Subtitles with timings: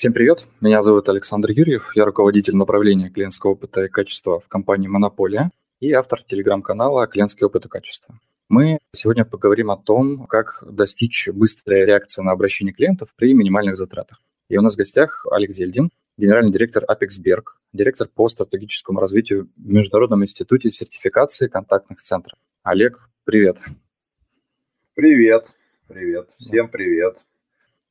[0.00, 4.88] Всем привет, меня зовут Александр Юрьев, я руководитель направления клиентского опыта и качества в компании
[4.88, 8.18] «Монополия» и автор телеграм-канала «Клиентский опыт и качество».
[8.48, 14.22] Мы сегодня поговорим о том, как достичь быстрой реакции на обращение клиентов при минимальных затратах.
[14.48, 17.42] И у нас в гостях Алекс Зельдин, генеральный директор Apexberg,
[17.74, 22.38] директор по стратегическому развитию в Международном институте сертификации контактных центров.
[22.62, 23.58] Олег, привет.
[24.94, 25.52] Привет,
[25.88, 27.18] привет, всем привет.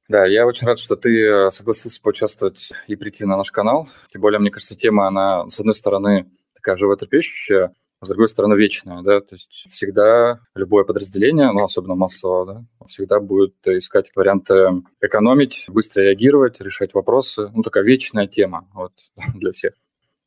[0.10, 3.88] Да, я очень рад, что ты э, согласился поучаствовать и прийти на наш канал.
[4.12, 9.04] Тем более, мне кажется, тема, она, с одной стороны, такая животрепещущая, с другой стороны, вечная,
[9.04, 15.66] да, то есть всегда любое подразделение, ну, особенно массовое, да, всегда будет искать варианты экономить,
[15.68, 18.94] быстро реагировать, решать вопросы, ну, такая вечная тема вот
[19.36, 19.74] для всех.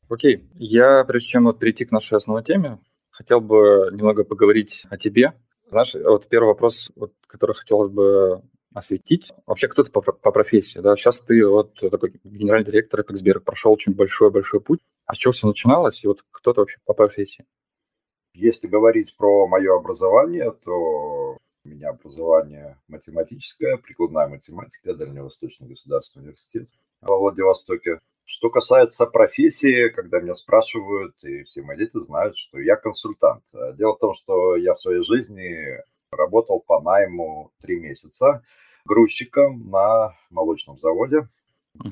[0.09, 2.79] Окей, я, прежде чем вот перейти к нашей основной теме,
[3.11, 5.33] хотел бы немного поговорить о тебе.
[5.71, 8.43] Знаешь, вот первый вопрос, вот, который хотелось бы
[8.75, 9.33] осветить.
[9.47, 10.97] Вообще, кто ты по, по профессии, да?
[10.97, 14.81] Сейчас ты вот такой генеральный директор Эпексберг, прошел очень большой-большой путь.
[15.07, 16.03] А с чего все начиналось?
[16.05, 17.45] И вот кто ты вообще по профессии?
[18.35, 26.69] Если говорить про мое образование, то у меня образование математическое, прикладная математика, Дальневосточный государственный университет
[27.03, 28.01] во Владивостоке.
[28.25, 33.43] Что касается профессии, когда меня спрашивают, и все мои дети знают, что я консультант.
[33.75, 35.79] Дело в том, что я в своей жизни
[36.13, 38.43] работал по найму три месяца
[38.85, 41.29] грузчиком на молочном заводе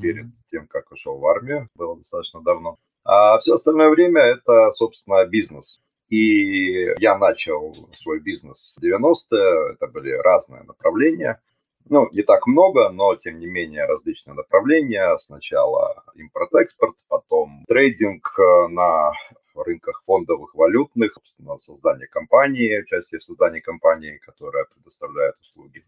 [0.00, 2.78] перед тем, как ушел в армию, было достаточно давно.
[3.04, 5.80] А все остальное время это, собственно, бизнес.
[6.08, 11.40] И я начал свой бизнес в 90-е, это были разные направления.
[11.88, 15.16] Ну, не так много, но тем не менее различные направления.
[15.18, 19.12] Сначала импорт-экспорт, потом трейдинг э, на
[19.56, 25.84] рынках фондовых, валютных, на создание компании, участие в создании компании, которая предоставляет услуги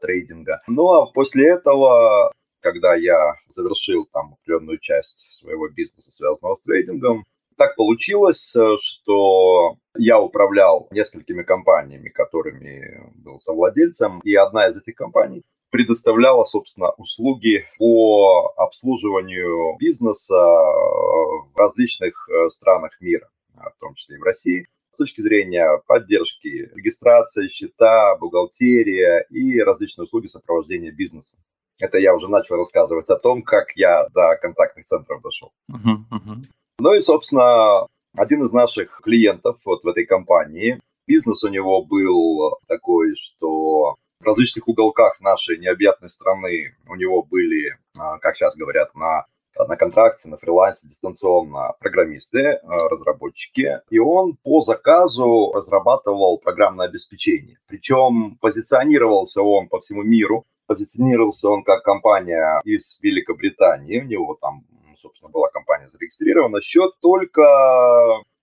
[0.00, 0.60] трейдинга.
[0.66, 7.24] Ну а после этого, когда я завершил там определенную часть своего бизнеса, связанного с трейдингом,
[7.56, 14.94] так получилось, э, что я управлял несколькими компаниями, которыми был совладельцем, и одна из этих
[14.94, 24.16] компаний предоставляла, собственно, услуги по обслуживанию бизнеса в различных э, странах мира, в том числе
[24.16, 31.38] и в России с точки зрения поддержки, регистрации, счета, бухгалтерия и различные услуги сопровождения бизнеса.
[31.78, 35.52] Это я уже начал рассказывать о том, как я до контактных центров дошел.
[35.70, 36.42] Uh-huh, uh-huh.
[36.78, 37.86] Ну и, собственно,
[38.16, 44.24] один из наших клиентов вот в этой компании, бизнес у него был такой, что в
[44.24, 46.76] различных уголках нашей необъятной страны.
[46.88, 49.26] У него были, а, как сейчас говорят, на
[49.58, 57.58] на контракте, на фрилансе, дистанционно программисты, а, разработчики, и он по заказу разрабатывал программное обеспечение.
[57.66, 64.64] Причем позиционировался он по всему миру, позиционировался он как компания из Великобритании, у него там
[64.96, 67.42] собственно, была компания зарегистрирована, счет только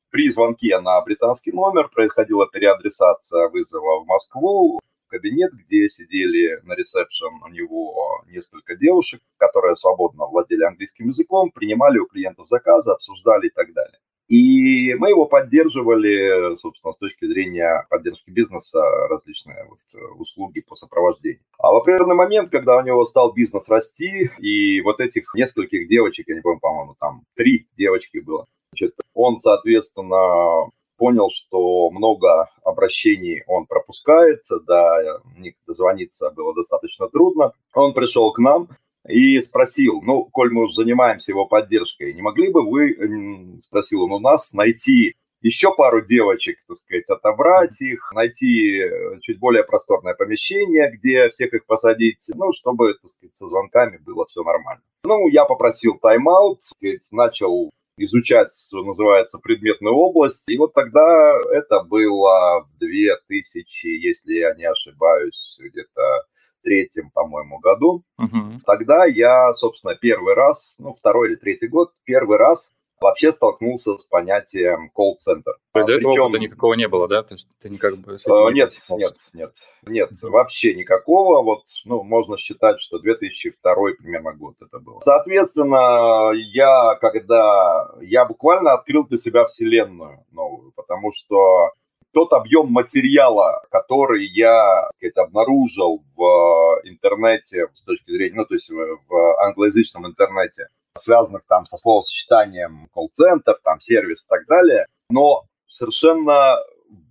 [0.10, 1.90] при звонке на британский номер.
[1.94, 9.76] Происходила переадресация вызова в Москву, кабинет, где сидели на ресепшн у него несколько девушек, которые
[9.76, 14.00] свободно владели английским языком, принимали у клиентов заказы, обсуждали и так далее.
[14.28, 20.76] И мы его поддерживали, собственно, с точки зрения поддержки бизнеса, различные вот э, услуги по
[20.76, 21.40] сопровождению.
[21.58, 26.28] А в определенный момент, когда у него стал бизнес расти, и вот этих нескольких девочек,
[26.28, 33.44] я не помню, по-моему, там три девочки было, значит, он, соответственно, понял, что много обращений
[33.48, 37.54] он пропускает, да, них дозвониться было достаточно трудно.
[37.74, 38.70] Он пришел к нам,
[39.08, 44.12] и спросил, ну, коль мы уже занимаемся его поддержкой, не могли бы вы, спросил он
[44.12, 50.16] у нас, найти еще пару девочек, так сказать, отобрать их, найти э, чуть более просторное
[50.16, 54.82] помещение, где всех их посадить, ну, чтобы, так сказать, со звонками было все нормально.
[55.04, 60.48] Ну, я попросил тайм-аут, сказать, начал изучать, что называется, предметную область.
[60.50, 66.26] И вот тогда это было в 2000, если я не ошибаюсь, где-то
[66.64, 68.04] третьем, по-моему, году.
[68.18, 68.58] Угу.
[68.66, 74.04] Тогда я, собственно, первый раз, ну, второй или третий год, первый раз вообще столкнулся с
[74.04, 75.54] понятием колл-центр.
[75.74, 76.24] То есть до этого Причем...
[76.24, 77.24] опыта никакого не было, да?
[77.24, 79.52] То есть ты никак бы с этим uh, нет, нет, нет,
[79.86, 81.42] нет, uh вообще никакого.
[81.44, 85.00] Вот, ну, можно считать, что 2002 примерно год это было.
[85.02, 91.72] Соответственно, я, когда я буквально открыл для себя вселенную новую, потому что
[92.14, 98.56] тот объем материала, который я, так сказать, обнаружил в интернете с точки зрения, ну, то
[98.56, 105.44] есть в англоязычном интернете, связанных там со словосочетанием колл-центр, там сервис и так далее, но
[105.68, 106.58] совершенно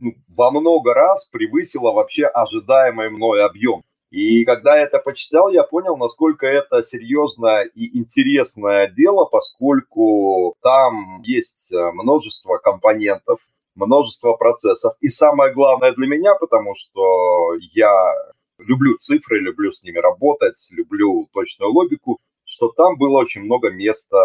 [0.00, 3.82] ну, во много раз превысило вообще ожидаемый мной объем.
[4.10, 11.72] И когда это почитал, я понял, насколько это серьезное и интересное дело, поскольку там есть
[11.72, 13.40] э, множество компонентов,
[13.74, 14.94] множество процессов.
[15.00, 18.14] И самое главное для меня, потому что я
[18.58, 22.18] люблю цифры, люблю с ними работать, люблю точную логику,
[22.56, 24.16] что там было очень много места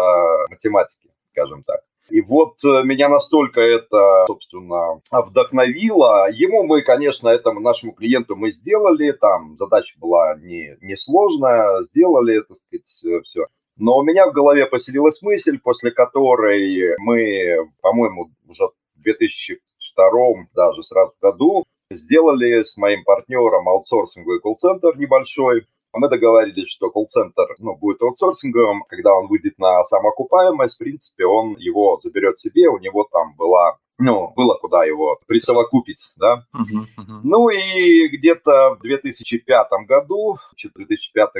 [0.48, 1.80] математики, скажем так.
[2.10, 6.30] И вот э, меня настолько это, собственно, вдохновило.
[6.32, 12.40] Ему мы, конечно, этому нашему клиенту мы сделали, там задача была не, не сложная, сделали,
[12.40, 13.46] так сказать, э, все.
[13.76, 18.64] Но у меня в голове поселилась мысль, после которой мы, по-моему, уже
[18.96, 20.10] в 2002
[20.54, 27.76] даже сразу году сделали с моим партнером аутсорсинговый колл-центр небольшой, мы договорились, что колл-центр ну,
[27.76, 28.84] будет аутсорсинговым.
[28.88, 32.68] Когда он выйдет на самоокупаемость, в принципе, он его заберет себе.
[32.68, 36.44] У него там была ну, было куда его присовокупить, да.
[36.54, 37.20] Uh-huh, uh-huh.
[37.22, 41.30] Ну и где-то в 2005 году, 2005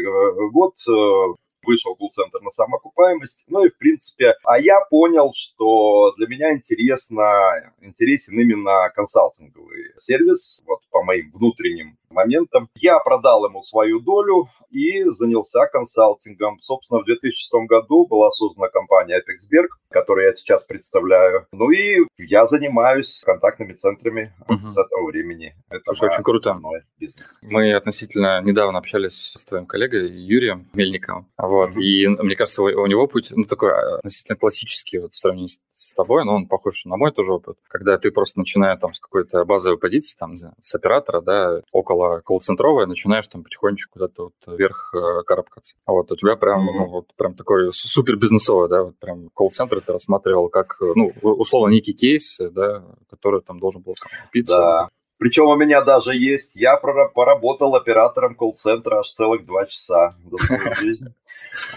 [0.53, 1.35] год, э,
[1.65, 3.45] вышел колл-центр на самоокупаемость.
[3.49, 10.63] Ну и, в принципе, а я понял, что для меня интересно, интересен именно консалтинговый сервис,
[10.67, 12.69] вот по моим внутренним моментом.
[12.76, 16.61] Я продал ему свою долю и занялся консалтингом.
[16.61, 21.47] Собственно, в 2006 году была создана компания Apexberg, которую я сейчас представляю.
[21.53, 24.67] Ну и я занимаюсь контактными центрами угу.
[24.67, 25.55] с этого времени.
[25.69, 26.59] Это Слушай, очень круто.
[26.99, 27.38] Бизнес.
[27.43, 31.29] Мы относительно недавно общались с твоим коллегой Юрием Мельниковым.
[31.38, 31.70] Вот.
[31.70, 31.81] Угу.
[31.81, 35.58] И мне кажется, у него путь ну, такой а, относительно классический вот, в сравнении с
[35.75, 39.01] с тобой, но он похож на мой тоже опыт, когда ты просто начинаешь там с
[39.01, 44.25] какой-то базовой позиции, там, не знаю, с оператора, да, около колл-центровой, начинаешь там потихонечку куда-то
[44.25, 45.77] вот вверх э, карабкаться.
[45.87, 46.75] А вот у тебя прям, mm-hmm.
[46.75, 51.13] ну, вот прям такой супер бизнесовый, да, вот прям колл-центр ты рассматривал как, э, ну,
[51.23, 53.95] условно, некий кейс, да, который там должен был
[54.27, 54.57] купиться.
[54.57, 54.89] Да.
[55.23, 60.75] Причем у меня даже есть, я поработал оператором колл-центра аж целых два часа за свою
[60.81, 61.15] жизнь.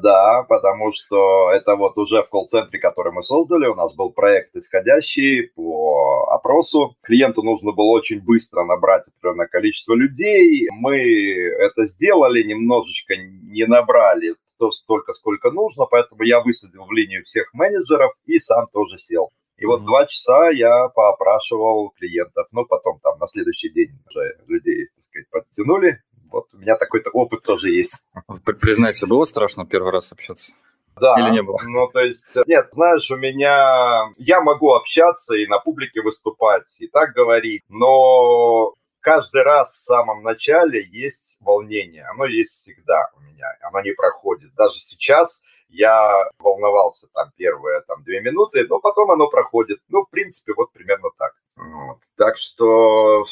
[0.02, 4.56] Да, потому что это вот уже в колл-центре, который мы создали, у нас был проект
[4.56, 6.96] исходящий по опросу.
[7.04, 10.68] Клиенту нужно было очень быстро набрать определенное количество людей.
[10.72, 17.24] Мы это сделали, немножечко не набрали то столько, сколько нужно, поэтому я высадил в линию
[17.24, 19.30] всех менеджеров и сам тоже сел.
[19.58, 22.48] И вот два часа я поопрашивал клиентов.
[22.52, 26.02] Ну, потом там на следующий день уже людей, так сказать, подтянули.
[26.32, 28.06] Вот у меня такой-то опыт тоже есть.
[28.44, 30.54] Признайся, было страшно первый раз общаться?
[31.00, 31.16] Да.
[31.20, 31.58] Или не было?
[31.66, 34.06] Ну, то есть, нет, знаешь, у меня...
[34.18, 40.24] Я могу общаться и на публике выступать, и так говорить, но каждый раз в самом
[40.24, 42.06] начале есть волнение.
[42.06, 44.54] Оно есть всегда у меня, оно не проходит.
[44.56, 45.42] Даже сейчас
[45.76, 49.80] я волновался там первые там две минуты, но потом оно проходит.
[49.90, 51.34] Ну, в принципе, вот примерно так.
[51.56, 51.98] Вот.
[52.16, 53.26] Так что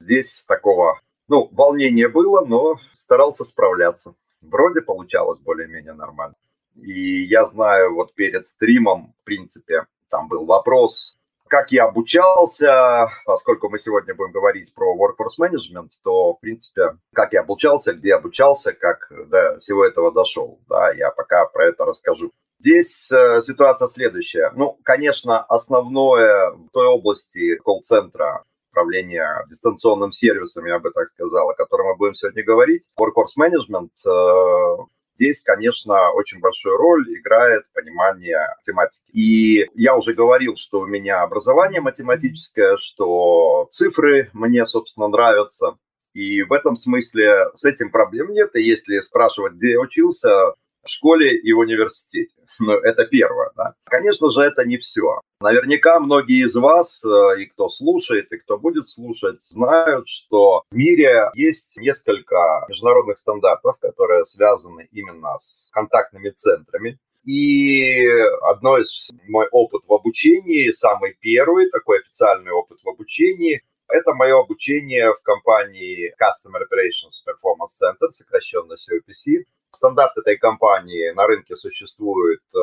[0.00, 4.14] здесь такого, ну, волнения было, но старался справляться.
[4.40, 6.36] Вроде получалось более-менее нормально.
[6.76, 11.14] И я знаю, вот перед стримом, в принципе, там был вопрос,
[11.50, 17.32] как я обучался, поскольку мы сегодня будем говорить про workforce management, то, в принципе, как
[17.32, 22.30] я обучался, где обучался, как до всего этого дошел, да, я пока про это расскажу.
[22.60, 24.52] Здесь э, ситуация следующая.
[24.54, 31.54] Ну, конечно, основное в той области колл-центра управления дистанционным сервисом, я бы так сказал, о
[31.54, 34.76] котором мы будем сегодня говорить, workforce management, э,
[35.20, 39.02] здесь, конечно, очень большую роль играет понимание математики.
[39.12, 45.76] И я уже говорил, что у меня образование математическое, что цифры мне, собственно, нравятся.
[46.14, 48.56] И в этом смысле с этим проблем нет.
[48.56, 52.34] И если спрашивать, где я учился, в школе и в университете.
[52.58, 53.74] Ну, это первое, да.
[53.84, 55.20] Конечно же, это не все.
[55.40, 60.74] Наверняка многие из вас, э, и кто слушает, и кто будет слушать, знают, что в
[60.74, 66.98] мире есть несколько международных стандартов, которые связаны именно с контактными центрами.
[67.24, 68.06] И
[68.42, 74.38] одно из мой опыт в обучении, самый первый такой официальный опыт в обучении, это мое
[74.38, 79.44] обучение в компании Customer Operations Performance Center, сокращенно COPC.
[79.72, 82.58] Стандарт этой компании на рынке существует, э,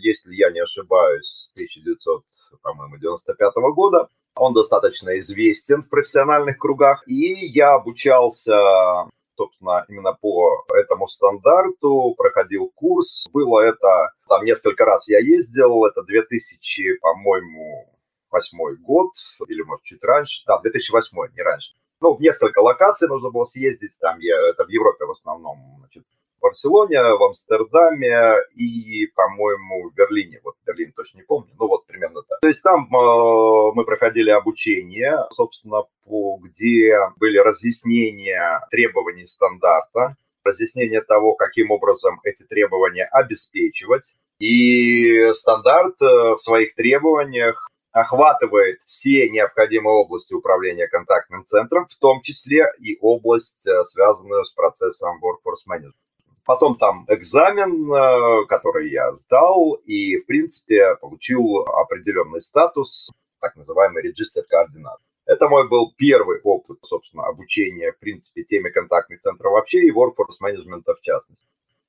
[0.00, 4.08] если я не ошибаюсь, с 1995 года.
[4.34, 7.02] Он достаточно известен в профессиональных кругах.
[7.06, 13.26] И я обучался собственно, именно по этому стандарту, проходил курс.
[13.32, 17.86] Было это, там несколько раз я ездил, это 2000, по-моему,
[18.30, 19.12] восьмой год,
[19.48, 21.72] или, может, чуть раньше, да, 2008, не раньше.
[22.02, 26.04] Ну, в несколько локаций нужно было съездить, там, я, это в Европе в основном, значит,
[26.40, 30.40] в Барселоне, в Амстердаме и, по-моему, в Берлине.
[30.42, 31.52] Вот Берлин точно не помню.
[31.58, 32.40] Ну вот примерно так.
[32.40, 41.02] То есть там э, мы проходили обучение, собственно, по, где были разъяснения требований стандарта, разъяснение
[41.02, 44.16] того, каким образом эти требования обеспечивать.
[44.38, 52.22] И стандарт э, в своих требованиях охватывает все необходимые области управления контактным центром, в том
[52.22, 55.92] числе и область, э, связанную с процессом workforce management.
[56.44, 64.02] Потом там экзамен, э, который я сдал, и, в принципе, получил определенный статус, так называемый
[64.08, 65.00] registered координатор.
[65.26, 70.40] Это мой был первый опыт, собственно, обучения, в принципе, теме контактных центров вообще и workforce
[70.42, 71.46] management в частности.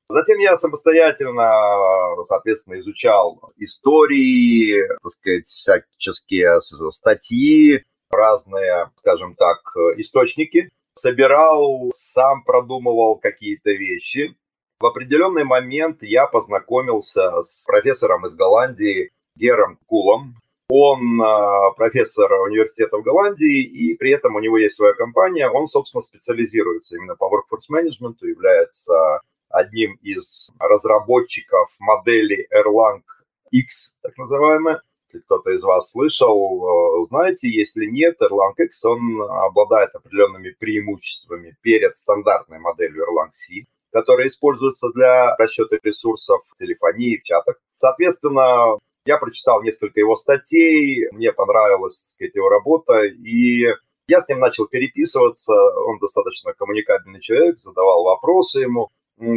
[0.07, 6.59] Затем я самостоятельно, соответственно, изучал истории, так сказать, всяческие
[6.91, 9.59] статьи, разные, скажем так,
[9.97, 14.35] источники, собирал, сам продумывал какие-то вещи.
[14.81, 20.37] В определенный момент я познакомился с профессором из Голландии Гером Кулом.
[20.69, 25.47] Он а, профессор университета в Голландии, и при этом у него есть своя компания.
[25.47, 33.03] Он, собственно, специализируется именно по workforce management, является одним из разработчиков модели Erlang
[33.51, 34.81] X, так называемая.
[35.09, 41.55] Если кто-то из вас слышал, э, знаете, если нет, Erlang X, он обладает определенными преимуществами
[41.61, 47.57] перед стандартной моделью Erlang C, которая используется для расчета ресурсов в телефонии, в чатах.
[47.77, 53.67] Соответственно, я прочитал несколько его статей, мне понравилась, так сказать, его работа, и
[54.07, 55.53] я с ним начал переписываться.
[55.53, 58.89] Он достаточно коммуникабельный человек, задавал вопросы ему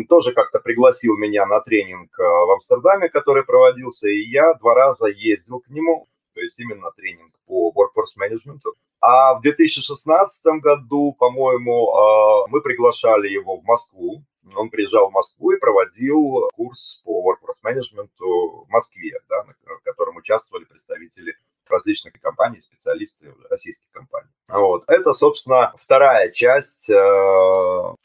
[0.08, 5.08] тоже как-то пригласил меня на тренинг э, в Амстердаме, который проводился, и я два раза
[5.08, 8.60] ездил к нему, то есть именно тренинг по workforce management.
[9.00, 14.24] А в 2016 году, по-моему, э, мы приглашали его в Москву.
[14.56, 20.16] Он приезжал в Москву и проводил курс по workforce management в Москве, да, в котором
[20.16, 21.34] участвовали представители
[21.68, 24.28] различных компаний, специалисты российских компаний.
[24.48, 24.84] Вот.
[24.86, 26.94] Это, собственно, вторая часть, э,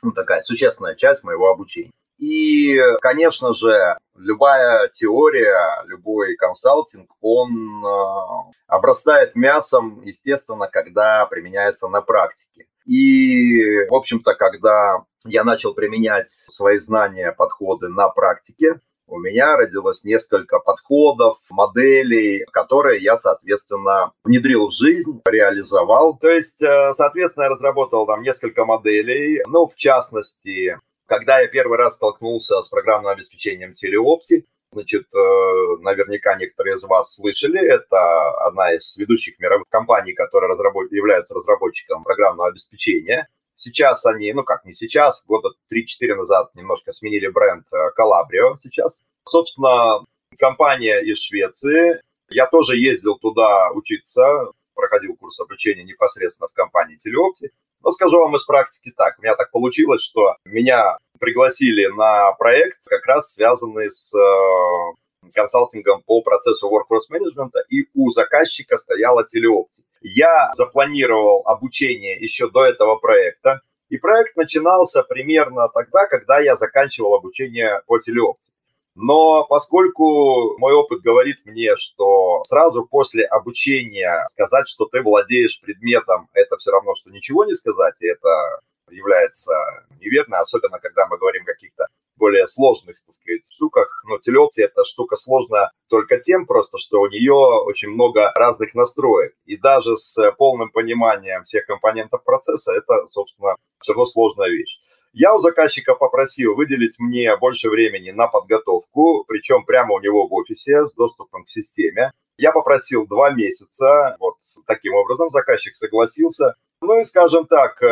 [0.01, 1.91] ну, такая существенная часть моего обучения.
[2.17, 12.01] И, конечно же, любая теория, любой консалтинг, он э, обрастает мясом, естественно, когда применяется на
[12.01, 12.67] практике.
[12.85, 20.03] И, в общем-то, когда я начал применять свои знания, подходы на практике, у меня родилось
[20.03, 26.17] несколько подходов, моделей, которые я, соответственно, внедрил в жизнь, реализовал.
[26.17, 29.41] То есть, э, соответственно, я разработал там несколько моделей.
[29.47, 30.77] Ну, в частности,
[31.09, 37.15] когда я первый раз столкнулся с программным обеспечением телеопти, Значит, э, наверняка некоторые из вас
[37.15, 40.91] слышали, это одна из ведущих мировых компаний, которая разработ...
[40.91, 43.27] является разработчиком программного обеспечения.
[43.55, 47.65] Сейчас они, ну как не сейчас, года 3-4 назад немножко сменили бренд
[47.97, 49.01] Calabrio э, сейчас.
[49.25, 50.05] Собственно,
[50.37, 51.99] компания из Швеции.
[52.29, 57.49] Я тоже ездил туда учиться, проходил курс обучения непосредственно в компании Телеопти.
[57.83, 59.17] Но скажу вам из практики так.
[59.17, 66.03] У меня так получилось, что меня пригласили на проект, как раз связанный с э, консалтингом
[66.05, 69.83] по процессу workforce management, и у заказчика стояла телеопти.
[70.01, 77.15] Я запланировал обучение еще до этого проекта, и проект начинался примерно тогда, когда я заканчивал
[77.15, 78.53] обучение по телеопции.
[79.01, 86.27] Но поскольку мой опыт говорит мне, что сразу после обучения сказать, что ты владеешь предметом,
[86.33, 89.53] это все равно, что ничего не сказать, и это является
[90.01, 91.87] неверно, особенно когда мы говорим о каких-то
[92.17, 94.03] более сложных, так сказать, штуках.
[94.05, 99.33] Но телеопция– это штука сложная только тем просто, что у нее очень много разных настроек.
[99.45, 104.77] И даже с полным пониманием всех компонентов процесса это, собственно, все равно сложная вещь.
[105.13, 110.33] Я у заказчика попросил выделить мне больше времени на подготовку, причем прямо у него в
[110.33, 112.11] офисе с доступом к системе.
[112.37, 114.35] Я попросил два месяца, вот
[114.67, 116.55] таким образом заказчик согласился.
[116.81, 117.83] Ну и, скажем так, 80%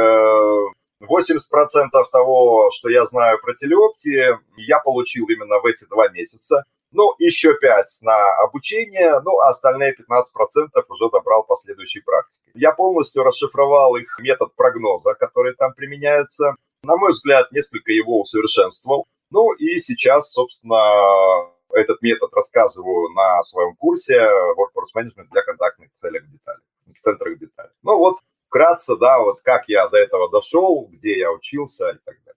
[1.01, 6.63] э, того, что я знаю про телеопти, я получил именно в эти два месяца.
[6.91, 12.49] Ну, еще 5 на обучение, ну, а остальные 15% уже добрал последующей практики.
[12.53, 16.55] Я полностью расшифровал их метод прогноза, который там применяется.
[16.83, 19.07] На мой взгляд, несколько его усовершенствовал.
[19.29, 26.23] Ну, и сейчас, собственно, этот метод рассказываю на своем курсе Workforce Management для контактных целях
[26.29, 26.63] деталей,
[27.01, 27.71] центрах деталей.
[27.83, 28.15] Ну, вот
[28.47, 32.33] вкратце, да, вот как я до этого дошел, где я учился и так далее.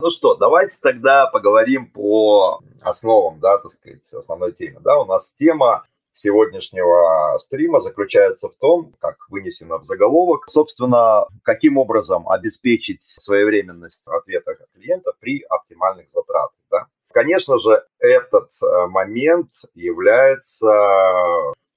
[0.00, 4.78] Ну что, давайте тогда поговорим по основам, да, так сказать, основной теме.
[4.80, 11.76] Да, у нас тема сегодняшнего стрима заключается в том, как вынесено в заголовок, собственно, каким
[11.76, 16.56] образом обеспечить своевременность ответа клиента при оптимальных затратах.
[16.70, 16.86] Да?
[17.12, 20.68] Конечно же, этот э, момент является,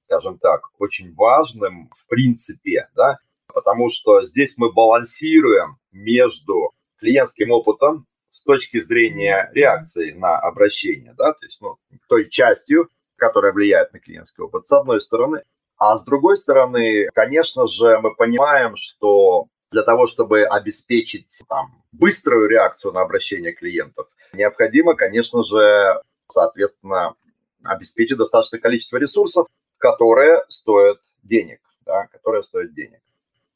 [0.06, 8.06] скажем так, очень важным в принципе, да, потому что здесь мы балансируем между клиентским опытом
[8.30, 11.76] с точки зрения реакции на обращение, да, то есть ну,
[12.08, 15.42] той частью, которая влияет на клиентский опыт, с одной стороны.
[15.76, 22.48] А с другой стороны, конечно же, мы понимаем, что для того, чтобы обеспечить там, быструю
[22.48, 27.14] реакцию на обращение клиентов, необходимо, конечно же, соответственно,
[27.62, 29.46] обеспечить достаточное количество ресурсов,
[29.78, 33.00] которые стоят денег, да, которые стоят денег.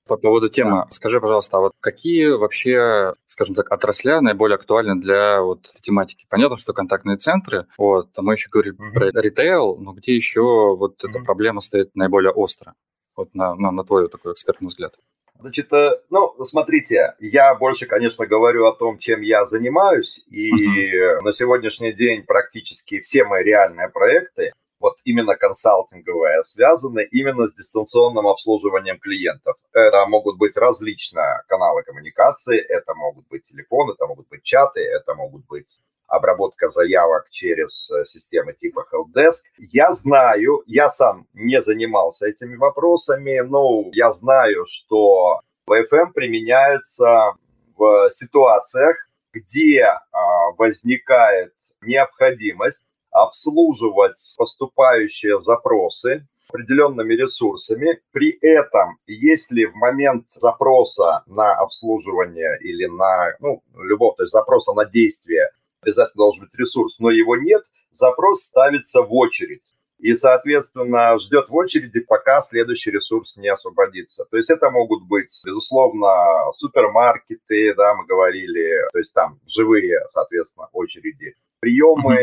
[0.07, 5.41] По поводу темы, скажи, пожалуйста, а вот какие вообще, скажем так, отрасля наиболее актуальны для
[5.43, 6.27] вот тематики?
[6.29, 8.93] Понятно, что контактные центры, вот, а мы еще говорим mm-hmm.
[8.93, 11.11] про ритейл, но где еще вот mm-hmm.
[11.11, 12.75] эта проблема стоит наиболее остро?
[13.17, 14.95] Вот на, на, на твой такой экспертный взгляд.
[15.39, 21.21] Значит, э, ну, смотрите, я больше, конечно, говорю о том, чем я занимаюсь, и uh-huh.
[21.23, 24.53] на сегодняшний день практически все мои реальные проекты,
[24.83, 29.57] вот именно консалтинговые, связаны именно с дистанционным обслуживанием клиентов.
[29.73, 35.15] Это могут быть различные каналы коммуникации, это могут быть телефоны, это могут быть чаты, это
[35.15, 39.45] могут быть обработка заявок через э, системы типа Helpdesk.
[39.57, 47.35] Я знаю, я сам не занимался этими вопросами, но я знаю, что VFM применяется
[47.77, 48.97] в ситуациях,
[49.33, 58.01] где а, возникает необходимость обслуживать поступающие запросы определенными ресурсами.
[58.13, 64.73] При этом, если в момент запроса на обслуживание или на, ну, любого, то есть запроса
[64.75, 65.49] на действие
[65.83, 69.63] обязательно должен быть ресурс, но его нет, запрос ставится в очередь.
[69.99, 74.25] И, соответственно, ждет в очереди, пока следующий ресурс не освободится.
[74.31, 80.69] То есть это могут быть, безусловно, супермаркеты, да, мы говорили, то есть там живые, соответственно,
[80.73, 82.19] очереди приемы,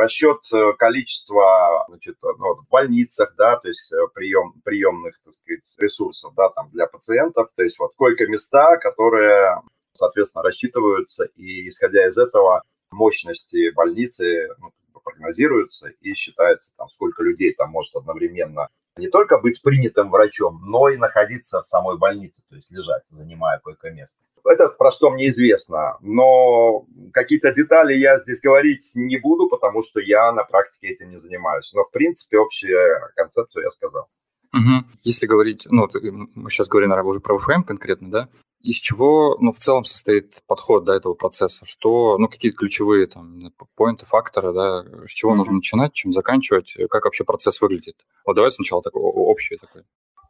[0.00, 0.38] расчет
[0.78, 6.70] количества значит, ну, в больницах, да, то есть прием, приемных, так сказать, ресурсов, да, там
[6.70, 9.60] для пациентов, то есть вот койко-места, которые,
[9.92, 14.72] соответственно, рассчитываются, и исходя из этого мощности больницы ну,
[15.04, 20.88] прогнозируются и считается, там, сколько людей там может одновременно не только быть принятым врачом, но
[20.88, 24.16] и находиться в самой больнице, то есть лежать, занимая койко-место.
[24.46, 30.00] Это про что мне известно, но какие-то детали я здесь говорить не буду, потому что
[30.00, 31.72] я на практике этим не занимаюсь.
[31.72, 32.76] Но, в принципе, общую
[33.16, 34.08] концепцию я сказал.
[34.52, 34.86] Угу.
[35.02, 35.88] Если говорить, ну,
[36.34, 38.28] мы сейчас говорим, наверное, уже про ВФМ конкретно, да?
[38.64, 41.66] Из чего, ну, в целом состоит подход до этого процесса?
[41.66, 45.36] Что, ну, какие ключевые там поинты, факторы, да, с чего mm-hmm.
[45.36, 47.96] нужно начинать, чем заканчивать, как вообще процесс выглядит?
[48.24, 49.82] Вот давай сначала такой общий такой.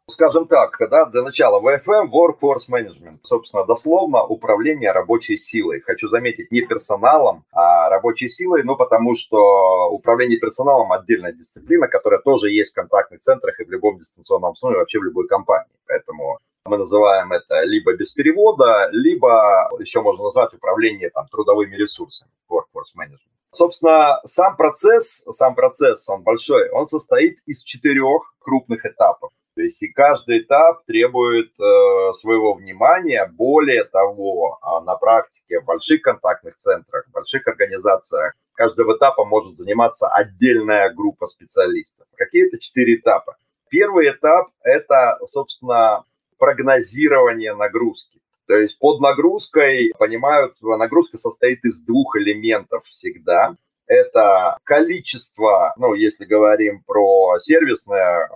[0.07, 5.81] Скажем так, да, для начала, VFM– Workforce Management, собственно, дословно управление рабочей силой.
[5.81, 12.19] Хочу заметить, не персоналом, а рабочей силой, ну, потому что управление персоналом– отдельная дисциплина, которая
[12.19, 15.73] тоже есть в контактных центрах и в любом дистанционном обслуживании, вообще в любой компании.
[15.87, 22.29] Поэтому мы называем это либо без перевода, либо еще можно назвать управление там, трудовыми ресурсами,
[22.47, 23.33] workforce management.
[23.49, 29.31] Собственно, сам процесс, сам процесс, он большой, он состоит из четырех крупных этапов.
[29.55, 33.25] То есть и каждый этап требует э, своего внимания.
[33.25, 39.55] Более того, э, на практике в больших контактных центрах, в больших организациях каждого этапа может
[39.55, 42.05] заниматься отдельная группа специалистов.
[42.17, 43.37] Какие это четыре этапа?
[43.69, 46.03] Первый этап– это, собственно,
[46.37, 48.19] прогнозирование нагрузки.
[48.47, 53.55] То есть под нагрузкой, понимают, нагрузка состоит из двух элементов всегда.
[53.87, 58.29] Это количество, ну, если говорим про сервисное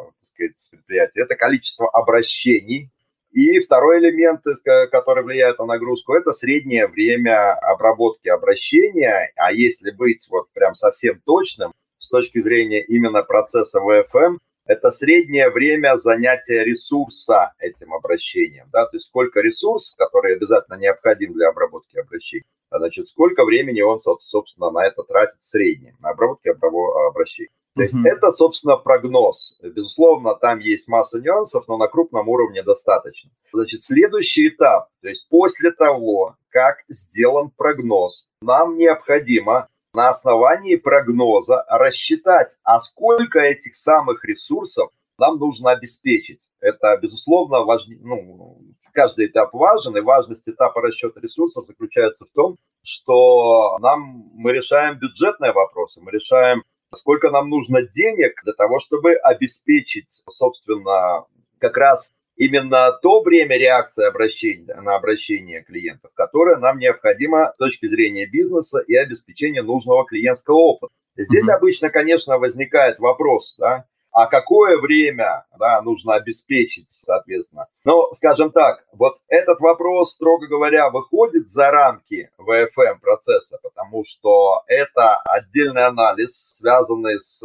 [0.47, 2.89] сказать, предприятие, это количество обращений.
[3.31, 4.43] И второй элемент,
[4.91, 9.31] который влияет на нагрузку, это среднее время обработки обращения.
[9.35, 15.49] А если быть вот прям совсем точным, с точки зрения именно процесса ВФМ, это среднее
[15.49, 21.97] время занятия ресурса этим обращением, да, то есть сколько ресурс, который обязательно необходим для обработки
[21.97, 22.45] обращений,
[22.77, 27.51] значит, сколько времени он, собственно, на это тратит в среднем, на обработке обращений.
[27.75, 28.09] То есть mm-hmm.
[28.09, 29.57] это, собственно, прогноз.
[29.61, 33.31] Безусловно, там есть масса нюансов, но на крупном уровне достаточно.
[33.53, 41.63] Значит, следующий этап, то есть после того, как сделан прогноз, нам необходимо на основании прогноза
[41.69, 46.49] рассчитать, а сколько этих самых ресурсов нам нужно обеспечить.
[46.59, 48.61] Это, безусловно, важно, ну,
[48.99, 54.99] каждый этап важен, и важность этапа расчета ресурсов заключается в том, что нам, мы решаем
[54.99, 61.25] бюджетные вопросы, мы решаем, сколько нам нужно денег для того, чтобы обеспечить, собственно,
[61.59, 67.87] как раз именно то время реакции обращения, на обращение клиентов, которое нам необходимо с точки
[67.87, 70.93] зрения бизнеса и обеспечения нужного клиентского опыта.
[71.15, 71.55] Здесь mm-hmm.
[71.55, 77.67] обычно, конечно, возникает вопрос, да, а какое время да, нужно обеспечить, соответственно.
[77.85, 84.63] Но, скажем так, вот этот вопрос, строго говоря, выходит за рамки ВФМ процесса, потому что
[84.67, 87.43] это отдельный анализ, связанный с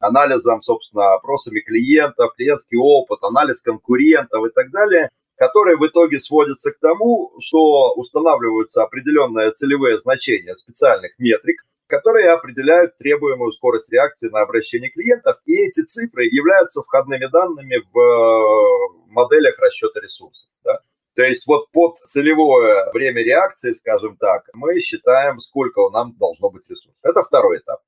[0.00, 6.72] анализом, собственно, опросами клиентов, клиентский опыт, анализ конкурентов и так далее, которые в итоге сводятся
[6.72, 14.42] к тому, что устанавливаются определенные целевые значения специальных метрик, которые определяют требуемую скорость реакции на
[14.42, 20.48] обращение клиентов, и эти цифры являются входными данными в э, моделях расчета ресурсов.
[20.64, 20.80] Да?
[21.14, 26.68] То есть вот под целевое время реакции, скажем так, мы считаем, сколько нам должно быть
[26.68, 26.94] ресурсов.
[27.02, 27.80] Это второй этап.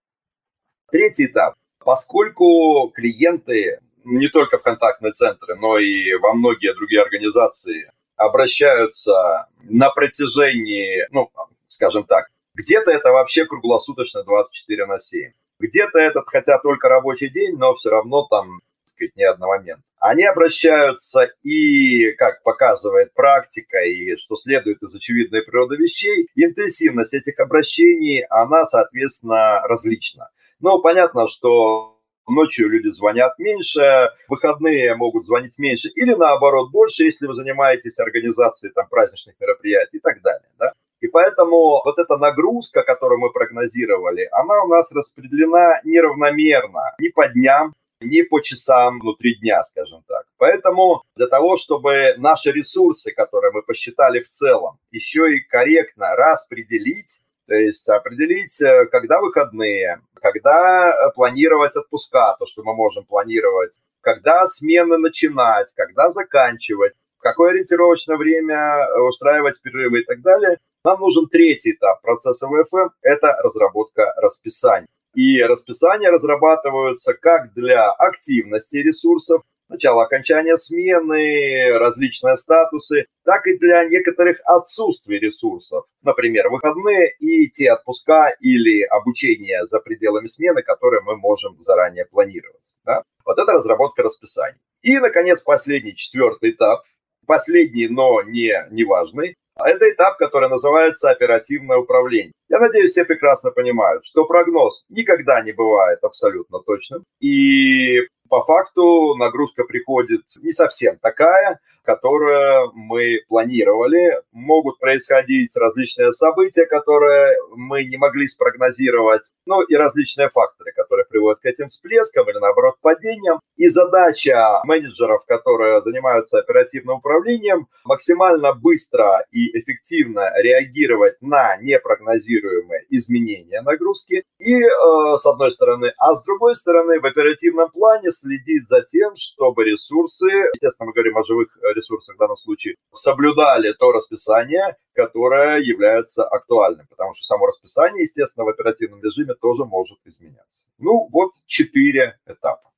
[0.90, 1.54] Третий этап.
[1.78, 9.90] Поскольку клиенты не только в контактные центры, но и во многие другие организации обращаются на
[9.90, 11.30] протяжении, ну,
[11.68, 15.32] скажем так, где-то это вообще круглосуточно 24 на 7.
[15.58, 19.84] Где-то этот, хотя только рабочий день, но все равно там, сказать, не одномоментно.
[19.98, 27.38] Они обращаются и, как показывает практика, и что следует из очевидной природы вещей, интенсивность этих
[27.38, 30.30] обращений, она, соответственно, различна.
[30.60, 37.26] Ну, понятно, что ночью люди звонят меньше, выходные могут звонить меньше, или наоборот больше, если
[37.26, 40.48] вы занимаетесь организацией там, праздничных мероприятий и так далее.
[40.58, 40.72] Да?
[41.00, 47.26] И поэтому вот эта нагрузка, которую мы прогнозировали, она у нас распределена неравномерно ни по
[47.28, 50.24] дням, ни по часам внутри дня, скажем так.
[50.38, 57.20] Поэтому для того, чтобы наши ресурсы, которые мы посчитали в целом, еще и корректно распределить,
[57.46, 63.78] то есть определить, э, когда выходные, когда э, планировать отпуска, то, что мы можем планировать,
[64.02, 70.58] когда смены начинать, когда заканчивать, в какое ориентировочное время э, устраивать перерывы и так далее,
[70.84, 74.86] нам нужен третий этап процесса ВФМ– это разработка расписаний.
[75.14, 83.84] И расписания разрабатываются как для активности ресурсов, начало окончания смены, различные статусы, так и для
[83.84, 91.16] некоторых отсутствий ресурсов, например, выходные и те отпуска или обучение за пределами смены, которые мы
[91.16, 92.72] можем заранее планировать.
[92.84, 93.02] Да?
[93.24, 94.60] Вот это разработка расписаний.
[94.82, 96.84] И, наконец, последний, четвертый этап,
[97.26, 102.32] последний, но не, не важный, это этап, который называется оперативное управление.
[102.48, 107.04] Я надеюсь, все прекрасно понимают, что прогноз никогда не бывает абсолютно точным.
[107.20, 114.22] И по факту нагрузка приходит не совсем такая, которую мы планировали.
[114.30, 121.40] Могут происходить различные события, которые мы не могли спрогнозировать, ну и различные факторы, которые приводят
[121.40, 123.40] к этим всплескам или наоборот падениям.
[123.56, 133.60] И задача менеджеров, которые занимаются оперативным управлением, максимально быстро и эффективно реагировать на непрогнозируемые изменения
[133.62, 134.22] нагрузки.
[134.38, 139.14] И э, с одной стороны, а с другой стороны, в оперативном плане следить за тем,
[139.16, 145.58] чтобы ресурсы, естественно, мы говорим о живых ресурсах в данном случае, соблюдали то расписание, которое
[145.58, 150.62] является актуальным, потому что само расписание, естественно, в оперативном режиме тоже может изменяться.
[150.78, 152.70] Ну, вот четыре этапа.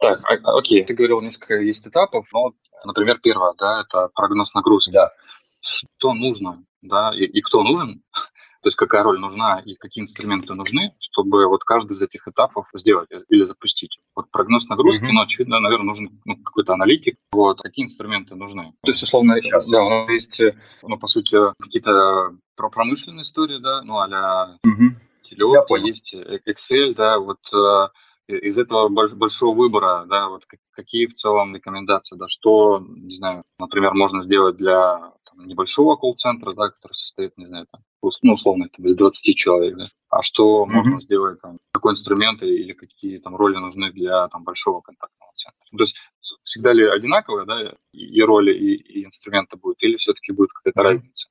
[0.00, 2.52] Так, а, а, окей, ты говорил, несколько есть этапов, но,
[2.84, 4.92] например, первое, да, это прогноз нагрузки.
[4.92, 5.12] Да.
[5.60, 8.02] Что нужно, да, и, и кто нужен,
[8.62, 12.66] то есть какая роль нужна и какие инструменты нужны, чтобы вот каждый из этих этапов
[12.74, 13.98] сделать или запустить.
[14.16, 15.12] Вот прогноз нагрузки, mm-hmm.
[15.12, 17.16] ну, очевидно, наверное, нужен ну, какой-то аналитик.
[17.32, 18.74] Вот какие инструменты нужны.
[18.82, 19.68] То есть, условно, Сейчас.
[19.70, 20.40] да, у нас есть,
[20.82, 25.28] ну, по сути, какие-то про промышленные истории, да, ну, а-ля mm-hmm.
[25.28, 27.88] Телеопа, есть Excel, да, вот э,
[28.28, 33.94] из этого большого выбора, да, вот какие в целом рекомендации, да, что, не знаю, например,
[33.94, 35.12] можно сделать для
[35.46, 37.82] небольшого колл-центра, да, который состоит, не знаю, там,
[38.22, 40.72] ну, условно, там, из 20 человек, да, а что mm-hmm.
[40.72, 45.66] можно сделать, там, какой инструмент или какие там роли нужны для там большого контактного центра.
[45.70, 45.96] То есть
[46.42, 50.84] всегда ли одинаковые, да, и роли, и, и инструменты будут, или все-таки будет какая-то mm-hmm.
[50.84, 51.28] разница?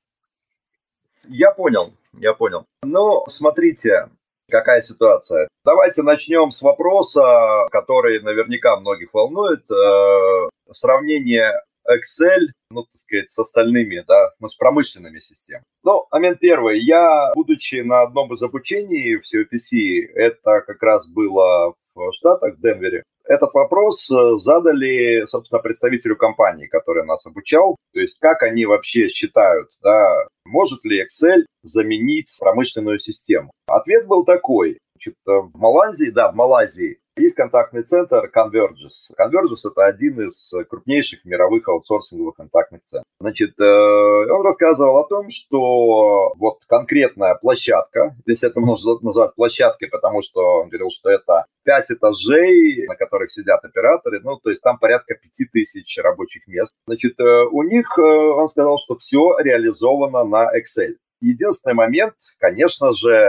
[1.28, 2.64] Я понял, я понял.
[2.82, 4.08] Ну, смотрите,
[4.50, 5.46] Какая ситуация?
[5.62, 9.70] Давайте начнем с вопроса, который наверняка многих волнует.
[9.70, 15.64] Э, сравнение Excel, ну, так сказать, с остальными, да, ну, с промышленными системами.
[15.82, 16.80] Ну, момент первый.
[16.80, 22.60] Я, будучи на одном из обучений в COPC, это как раз было в Штатах, в
[22.60, 27.76] Денвере, этот вопрос э, задали, собственно, представителю компании, который нас обучал.
[27.92, 33.50] То есть, как они вообще считают, да, может ли Excel заменить промышленную систему?
[33.66, 34.78] Ответ был такой.
[34.94, 39.12] Значит, в Малайзии, да, в Малайзии есть контактный центр Convergys.
[39.18, 43.04] Convergys– это один из крупнейших мировых аутсорсинговых контактных центров.
[43.20, 49.88] Значит, э, он рассказывал о том, что вот конкретная площадка, здесь это можно назвать площадкой,
[49.88, 54.62] потому что он говорил, что это пять этажей, на которых сидят операторы, ну, то есть
[54.62, 56.72] там порядка пяти тысяч рабочих мест.
[56.86, 60.94] Значит, э, у них, э, он сказал, что все реализовано на Excel.
[61.20, 63.28] Единственный момент, конечно же,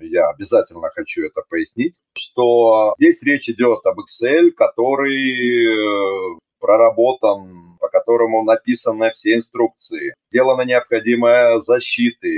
[0.00, 7.88] я обязательно хочу это пояснить, что здесь речь идет об Excel, который э, проработан, по
[7.88, 12.28] которому написаны все инструкции, сделана необходимая защита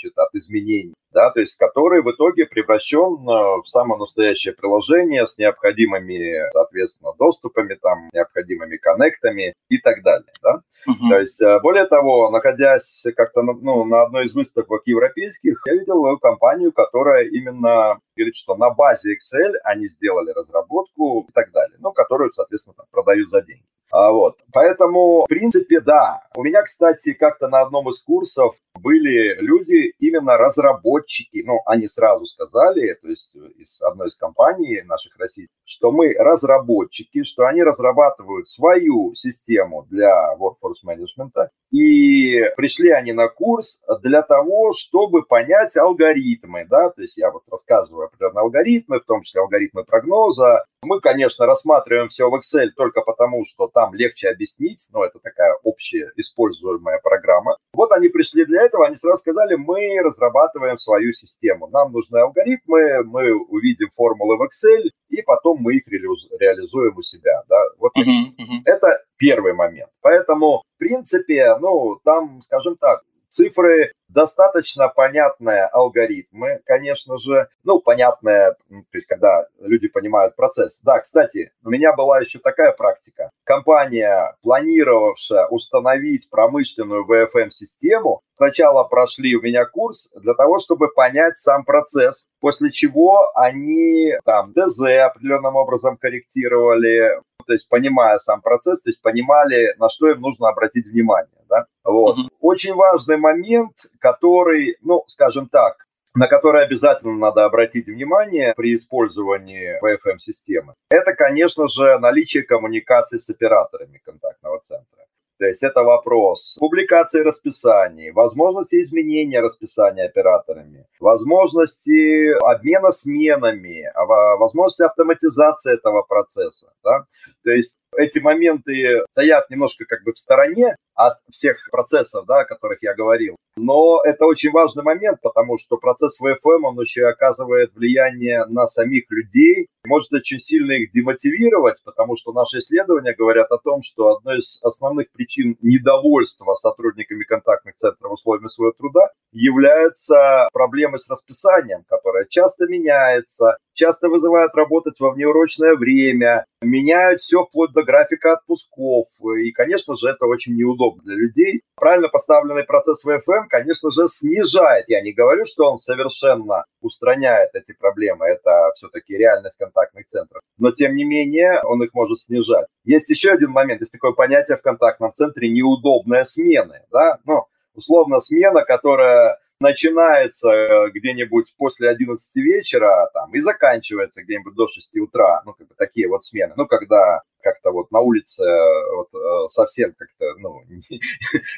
[0.00, 5.26] значит, от изменений да, то есть который в итоге превращен э, в самое настоящее приложение
[5.26, 10.60] с необходимыми, соответственно, доступами, там, необходимыми коннектами и так далее, да.
[10.88, 11.08] Uh-huh.
[11.10, 16.16] То есть, э, более того, находясь как-то ну, на одной из выставок европейских, я видел
[16.18, 21.92] компанию, которая именно говорит, что на базе Excel они сделали разработку и так далее, ну,
[21.92, 23.64] которую, соответственно, там, продают за деньги.
[23.92, 24.38] А, вот.
[24.52, 26.22] Поэтому, в принципе, да.
[26.36, 32.24] У меня, кстати, как-то на одном из курсов были люди, именно разработчики, ну, они сразу
[32.26, 38.48] сказали, то есть из одной из компаний наших российских, что мы разработчики, что они разрабатывают
[38.48, 46.66] свою систему для workforce management, и пришли они на курс для того, чтобы понять алгоритмы,
[46.68, 50.64] да, то есть я вот рассказываю определенные алгоритмы, в том числе алгоритмы прогноза.
[50.82, 55.54] Мы, конечно, рассматриваем все в Excel только потому, что там легче объяснить, но это такая
[55.62, 57.56] общая используемая программа.
[57.72, 63.04] Вот они пришли для этого, они сразу сказали, мы разрабатываем свою систему, нам нужны алгоритмы,
[63.04, 67.42] мы увидим формулы в Excel, и потом мы их реализуем у себя.
[67.48, 67.56] Да?
[67.78, 68.02] Вот uh-huh,
[68.38, 68.62] uh-huh.
[68.64, 69.90] это первый момент.
[70.00, 78.54] Поэтому, в принципе, ну, там, скажем так, цифры достаточно понятные алгоритмы, конечно же, ну, понятные,
[78.68, 80.80] то есть когда люди понимают процесс.
[80.82, 83.30] Да, кстати, у меня была еще такая практика.
[83.44, 91.64] Компания, планировавшая установить промышленную VFM-систему, сначала прошли у меня курс для того, чтобы понять сам
[91.64, 98.90] процесс, после чего они там ДЗ определенным образом корректировали, то есть понимая сам процесс, то
[98.90, 101.39] есть понимали, на что им нужно обратить внимание.
[101.50, 101.66] Да?
[101.84, 102.16] Вот.
[102.16, 102.28] Uh-huh.
[102.40, 109.78] Очень важный момент, который, ну, скажем так, на который обязательно надо обратить внимание при использовании
[109.82, 115.04] VFM-системы, это, конечно же, наличие коммуникации с операторами контактного центра.
[115.40, 123.90] То есть это вопрос публикации расписаний, возможности изменения расписания операторами, возможности обмена сменами,
[124.38, 126.70] возможности автоматизации этого процесса.
[126.84, 127.06] Да?
[127.42, 132.44] То есть эти моменты стоят немножко как бы в стороне от всех процессов, да, о
[132.44, 133.36] которых я говорил.
[133.56, 139.04] Но это очень важный момент, потому что процесс ВФМ, он еще оказывает влияние на самих
[139.10, 144.38] людей, может очень сильно их демотивировать, потому что наши исследования говорят о том, что одной
[144.38, 152.26] из основных причин недовольства сотрудниками контактных центров условиями своего труда является проблемы с расписанием, которое
[152.28, 159.06] часто меняется, часто вызывает работать во внеурочное время, меняют все вплоть до графика отпусков.
[159.42, 161.62] И, конечно же, это очень неудобно для людей.
[161.76, 164.84] Правильно поставленный процесс ВФМ, конечно же, снижает.
[164.88, 168.26] Я не говорю, что он совершенно устраняет эти проблемы.
[168.26, 170.42] Это все-таки реальность контактных центров.
[170.58, 172.66] Но, тем не менее, он их может снижать.
[172.84, 173.80] Есть еще один момент.
[173.80, 176.82] Есть такое понятие в контактном центре неудобная смена.
[176.92, 177.18] Да?
[177.24, 184.66] Ну, условно, смена, которая начинается э, где-нибудь после 11 вечера там, и заканчивается где-нибудь до
[184.66, 186.54] 6 утра, ну, как бы такие вот смены.
[186.56, 190.62] Ну, когда как-то вот на улице э, вот э, совсем как-то, ну,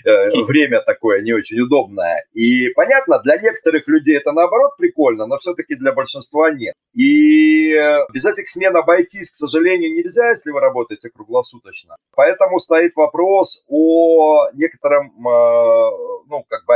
[0.45, 2.25] время такое не очень удобное.
[2.33, 6.75] И понятно, для некоторых людей это наоборот прикольно, но все-таки для большинства нет.
[6.95, 7.73] И
[8.13, 11.97] без этих смен обойтись, к сожалению, нельзя, если вы работаете круглосуточно.
[12.15, 15.13] Поэтому стоит вопрос о некотором,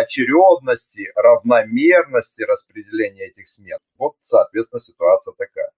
[0.06, 3.78] очередности, равномерности распределения этих смен.
[3.98, 5.70] Вот, соответственно, ситуация такая.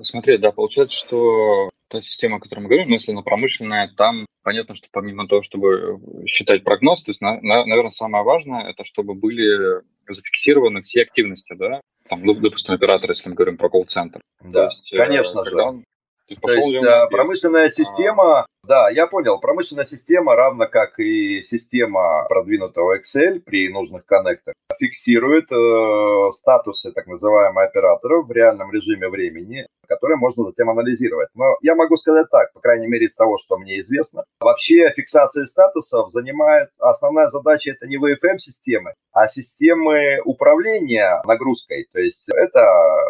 [0.00, 4.26] Смотри, да, получается, что та система, о которой мы говорим, ну, если она промышленная, там
[4.42, 8.84] понятно, что помимо того, чтобы считать прогноз, то есть, на, на, наверное, самое важное, это
[8.84, 14.20] чтобы были зафиксированы все активности, да, там, допустим, оператор, если мы говорим про колл-центр.
[14.42, 15.56] Да, есть, э, конечно же.
[15.56, 15.84] Он,
[16.28, 18.46] то есть, э, промышленная а.
[18.64, 25.50] Да, я понял, промышленная система, равно как и система продвинутого Excel при нужных коннекторах, фиксирует
[25.50, 31.30] э, статусы так называемых операторов в реальном режиме времени которые можно затем анализировать.
[31.34, 34.24] Но я могу сказать так, по крайней мере из того, что мне известно.
[34.38, 41.88] Вообще фиксация статусов занимает, основная задача это не VFM-системы, а системы управления нагрузкой.
[41.92, 42.60] То есть это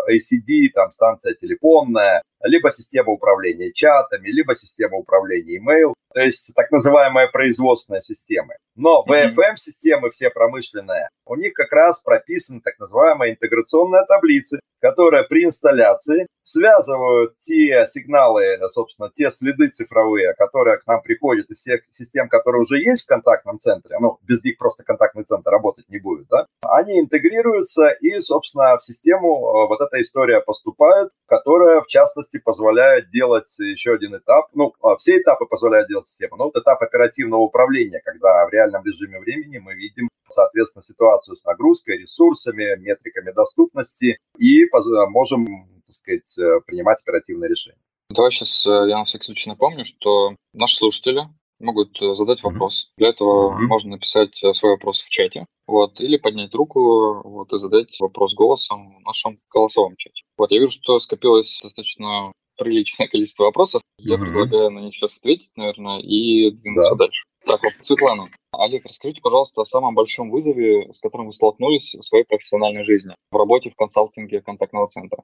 [0.08, 5.72] ACD, там станция телефонная, либо система управления чатами, либо система управления Lima.
[5.72, 8.54] Eu то есть так называемые производственные системы.
[8.74, 15.44] Но VFM-системы все промышленные, у них как раз прописаны так называемые интеграционные таблицы, которые при
[15.44, 22.28] инсталляции связывают те сигналы, собственно, те следы цифровые, которые к нам приходят из всех систем,
[22.28, 26.28] которые уже есть в контактном центре, ну, без них просто контактный центр работать не будет,
[26.28, 32.38] да, они интегрируются и, собственно, в систему э, вот эта история поступает, которая, в частности,
[32.38, 36.82] позволяет делать еще один этап, ну, а все этапы позволяют делать система, но вот этап
[36.82, 43.32] оперативного управления, когда в реальном режиме времени мы видим, соответственно, ситуацию с нагрузкой, ресурсами, метриками
[43.32, 44.64] доступности и
[45.08, 45.46] можем,
[45.86, 47.78] так сказать, э, принимать оперативные решения.
[48.10, 51.22] Давай сейчас э, я на всякий случай напомню, что наши слушатели
[51.60, 52.88] могут э, задать вопрос.
[52.88, 52.98] Mm-hmm.
[52.98, 53.66] Для этого mm-hmm.
[53.66, 58.98] можно написать свой вопрос в чате, вот, или поднять руку, вот, и задать вопрос голосом
[58.98, 60.22] в нашем голосовом чате.
[60.36, 63.82] Вот, я вижу, что скопилось достаточно приличное количество вопросов.
[63.98, 64.20] Я mm-hmm.
[64.20, 67.06] предлагаю на них сейчас ответить, наверное, и двинуться да.
[67.06, 67.24] дальше.
[67.46, 72.02] Так, вот, Светлана, Олег, расскажите, пожалуйста, о самом большом вызове, с которым вы столкнулись в
[72.02, 75.22] своей профессиональной жизни, в работе в консалтинге контактного центра.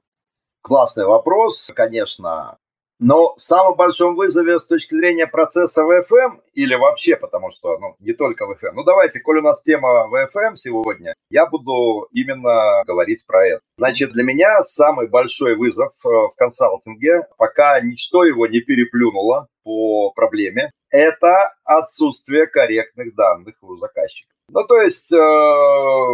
[0.61, 2.57] Классный вопрос, конечно.
[2.99, 8.13] Но самом большом вызове с точки зрения процесса ВФМ или вообще, потому что ну, не
[8.13, 8.75] только ВФМ.
[8.75, 13.61] Ну давайте, коль у нас тема ВФМ сегодня, я буду именно говорить про это.
[13.77, 20.11] Значит, для меня самый большой вызов э, в консалтинге, пока ничто его не переплюнуло по
[20.11, 24.34] проблеме, это отсутствие корректных данных у заказчика.
[24.49, 25.17] Ну, то есть э,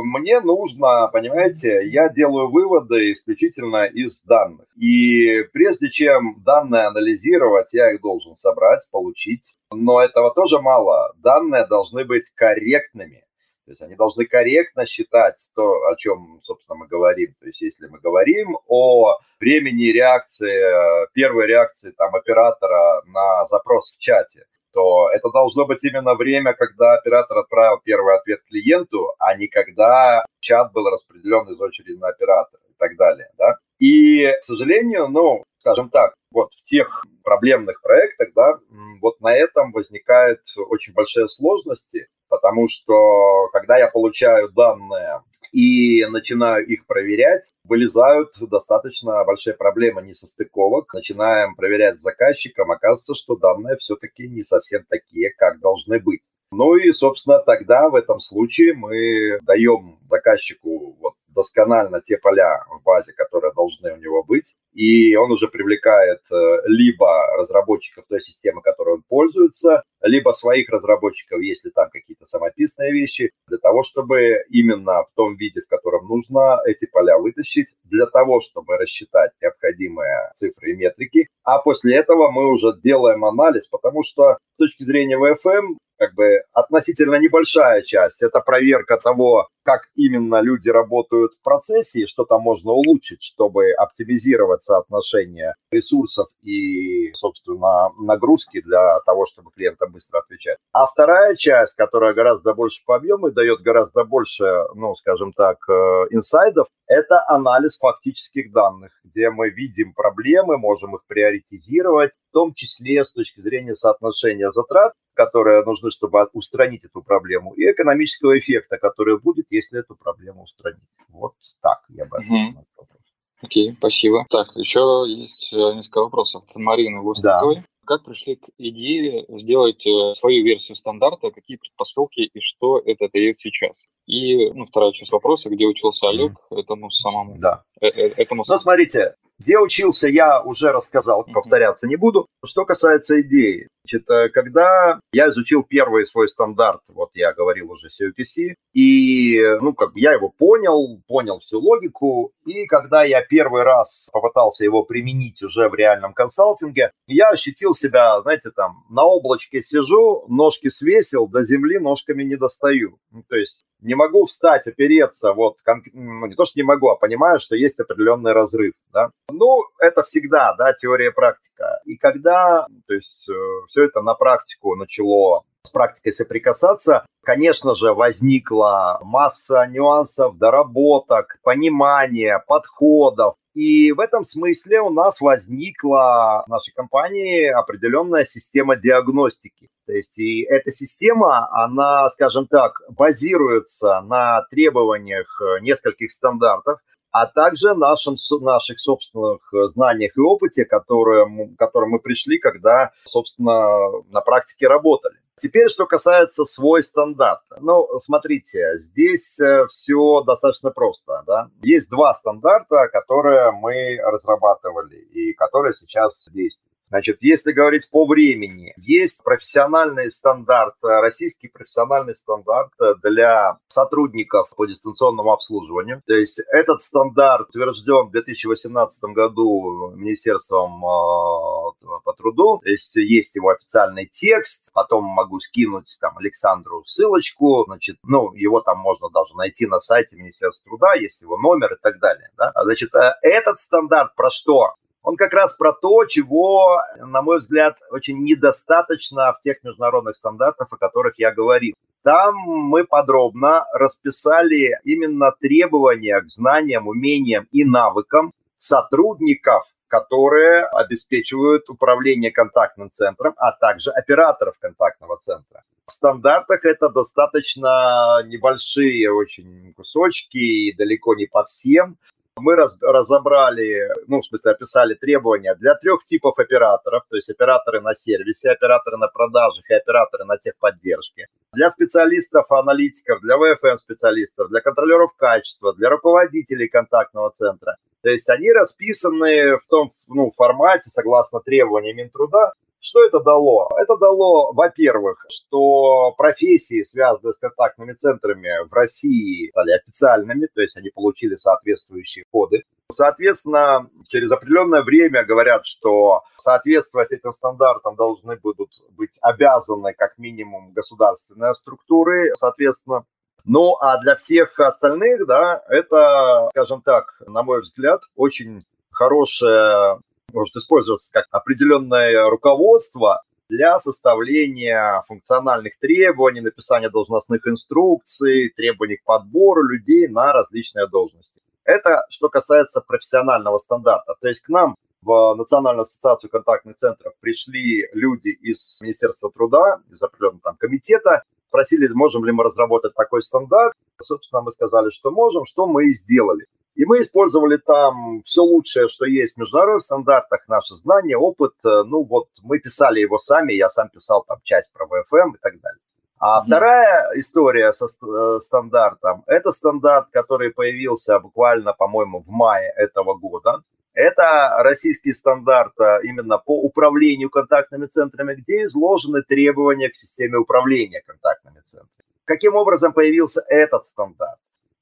[0.04, 4.68] мне нужно, понимаете, я делаю выводы исключительно из данных.
[4.78, 9.58] И прежде чем данные анализировать, я их должен собрать, получить.
[9.72, 11.14] Но этого тоже мало.
[11.18, 13.26] Данные должны быть корректными.
[13.66, 17.36] То есть они должны корректно считать то, о чем, собственно, мы говорим.
[17.40, 24.00] То есть если мы говорим о времени реакции, первой реакции там, оператора на запрос в
[24.00, 29.48] чате, то это должно быть именно время, когда оператор отправил первый ответ клиенту, а не
[29.48, 33.30] когда чат был распределен из очереди на оператора и так далее.
[33.38, 33.58] Да?
[33.80, 38.60] И, к сожалению, ну, скажем так, вот в тех проблемных проектах, да,
[39.02, 46.66] вот на этом возникают очень большие сложности, потому что когда я получаю данные и начинаю
[46.66, 50.94] их проверять, вылезают достаточно большие проблемы несостыковок.
[50.94, 56.22] Начинаем проверять заказчиком, оказывается, что данные все-таки не совсем такие, как должны быть.
[56.52, 62.84] Ну и, собственно, тогда в этом случае мы даем заказчику вот досконально те поля в
[62.84, 68.62] базе, которые должны у него быть, и он уже привлекает э, либо разработчиков той системы,
[68.62, 75.04] которой он пользуется, либо своих разработчиков, если там какие-то самописные вещи, для того, чтобы именно
[75.04, 80.72] в том виде, в котором нужно, эти поля вытащить, для того, чтобы рассчитать необходимые цифры
[80.72, 81.28] и метрики.
[81.44, 86.42] А после этого мы уже делаем анализ, потому что с точки зрения VFM как бы
[86.52, 88.24] относительно небольшая часть.
[88.24, 93.72] Это проверка того, как именно люди работают в процессе и что там можно улучшить, чтобы
[93.74, 100.58] оптимизировать соотношение ресурсов и, собственно, нагрузки для того, чтобы клиентам быстро отвечать.
[100.72, 105.58] А вторая часть, которая гораздо больше по объему и дает гораздо больше, ну, скажем так,
[105.70, 105.74] э,
[106.10, 113.06] инсайдов, это анализ фактических данных, где мы видим проблемы, можем их приоритизировать, в том числе
[113.06, 119.20] с точки зрения соотношения затрат которые нужны, чтобы устранить эту проблему, и экономического эффекта, который
[119.20, 120.82] будет, если эту проблему устранить.
[121.10, 123.02] Вот так я бы ответил на этот вопрос.
[123.42, 124.26] Окей, спасибо.
[124.30, 127.02] Так, еще есть э, несколько вопросов от Марины.
[127.24, 127.42] Да.
[127.86, 133.40] Как пришли к идее сделать э, свою версию стандарта, какие предпосылки и что это дает
[133.40, 133.88] сейчас?
[134.06, 136.60] И ну, вторая часть вопроса, где учился Олег, mm-hmm.
[136.60, 137.38] этому самому.
[137.40, 137.64] Да.
[137.82, 138.44] Э -э этому...
[138.48, 142.28] Ну, смотрите, где учился, я уже рассказал, повторяться не буду.
[142.46, 147.88] Что касается идеи, значит, э, когда я изучил первый свой стандарт, вот я говорил уже
[147.88, 153.64] COPC, и, ну, как бы я его понял, понял всю логику, и когда я первый
[153.64, 159.62] раз попытался его применить уже в реальном консалтинге, я ощутил себя, знаете, там, на облачке
[159.62, 163.00] сижу, ножки свесил, до земли ножками не достаю.
[163.12, 165.58] Ну, то есть не могу встать, опереться, вот,
[165.94, 169.10] ну, не то, что не могу, а понимаю, что есть определенный разрыв, да.
[169.30, 171.82] Ну, это всегда, да, теория и практика.
[171.86, 173.34] И когда, то есть, э,
[173.72, 182.44] все это на практику начало с практикой соприкасаться, конечно же, возникла масса нюансов, доработок, понимания,
[182.48, 189.70] подходов, И в этом смысле у нас возникла в нашей компании определенная система диагностики.
[189.86, 196.80] То есть и эта система, она, скажем так, базируется на требованиях нескольких стандартов,
[197.12, 199.42] а также нашим, наших собственных
[199.74, 205.16] знаниях и опыте, которые, к которым мы пришли, когда, собственно, на практике работали.
[205.42, 207.58] Теперь, что касается свой стандарта.
[207.62, 211.24] Ну, смотрите, здесь э, все достаточно просто.
[211.26, 211.50] Да?
[211.64, 216.71] Есть два стандарта, которые мы разрабатывали и которые сейчас действуют.
[216.92, 225.32] Значит, если говорить по времени, есть профессиональный стандарт, российский профессиональный стандарт для сотрудников по дистанционному
[225.32, 226.02] обслуживанию.
[226.06, 232.60] То есть этот стандарт утвержден в 2018 году Министерством э, по труду.
[232.62, 238.60] То есть есть его официальный текст, потом могу скинуть там Александру ссылочку, значит, ну, его
[238.60, 242.30] там можно даже найти на сайте Министерства труда, есть его номер и так далее.
[242.38, 242.52] Да?
[242.64, 244.76] Значит, э, этот стандарт про что?
[245.04, 250.68] Он как раз про то, чего, на мой взгляд, очень недостаточно в тех международных стандартах,
[250.72, 251.74] о которых я говорил.
[252.04, 262.32] Там мы подробно расписали именно требования к знаниям, умениям и навыкам сотрудников, которые обеспечивают управление
[262.32, 265.64] контактным центром, а также операторов контактного центра.
[265.86, 271.98] В стандартах это достаточно небольшие очень кусочки и далеко не по всем
[272.38, 277.82] мы раз, разобрали, ну, в смысле, описали требования для трех типов операторов, то есть операторы
[277.82, 281.28] на сервисе, операторы на продажах и операторы на техподдержке.
[281.54, 287.76] Для специалистов, аналитиков, для ВФМ-специалистов, для контролеров качества, для руководителей контактного центра.
[288.02, 293.70] То есть они расписаны в том ну, формате, согласно требованиям Минтруда, что это дало?
[293.78, 300.76] Это дало, во-первых, что профессии, связанные с контактными центрами в России, стали официальными, то есть
[300.76, 302.64] они получили соответствующие коды.
[302.92, 310.74] Соответственно, через определенное время говорят, что соответствовать этим стандартам должны будут быть обязаны как минимум
[310.74, 313.06] государственные структуры, соответственно.
[313.44, 320.00] Ну, а для всех остальных, да, это, скажем так, на мой взгляд, очень хорошая
[320.34, 329.64] может использоваться как определенное руководство для составления функциональных требований, написания должностных инструкций, требований к подбору
[329.64, 331.42] людей на различные должности.
[331.64, 334.16] Это что касается профессионального стандарта.
[334.22, 340.02] То есть к нам в Национальную ассоциацию контактных центров пришли люди из Министерства труда, из
[340.02, 343.74] определенного там комитета, спросили, можем ли мы разработать такой стандарт.
[344.00, 346.46] Собственно, мы сказали, что можем, что мы и сделали.
[346.82, 351.54] И мы использовали там все лучшее, что есть в международных стандартах, наши знания, опыт.
[351.64, 355.38] Э, ну вот мы писали его сами, я сам писал там часть про ВФМ и
[355.40, 355.80] так далее.
[356.18, 356.46] А mm-hmm.
[356.48, 363.62] вторая история со э, стандартом, это стандарт, который появился буквально, по-моему, в мае этого года.
[363.94, 371.60] Это российский стандарт именно по управлению контактными центрами, где изложены требования к системе управления контактными
[371.60, 372.10] центрами.
[372.26, 374.40] Каким образом появился этот стандарт?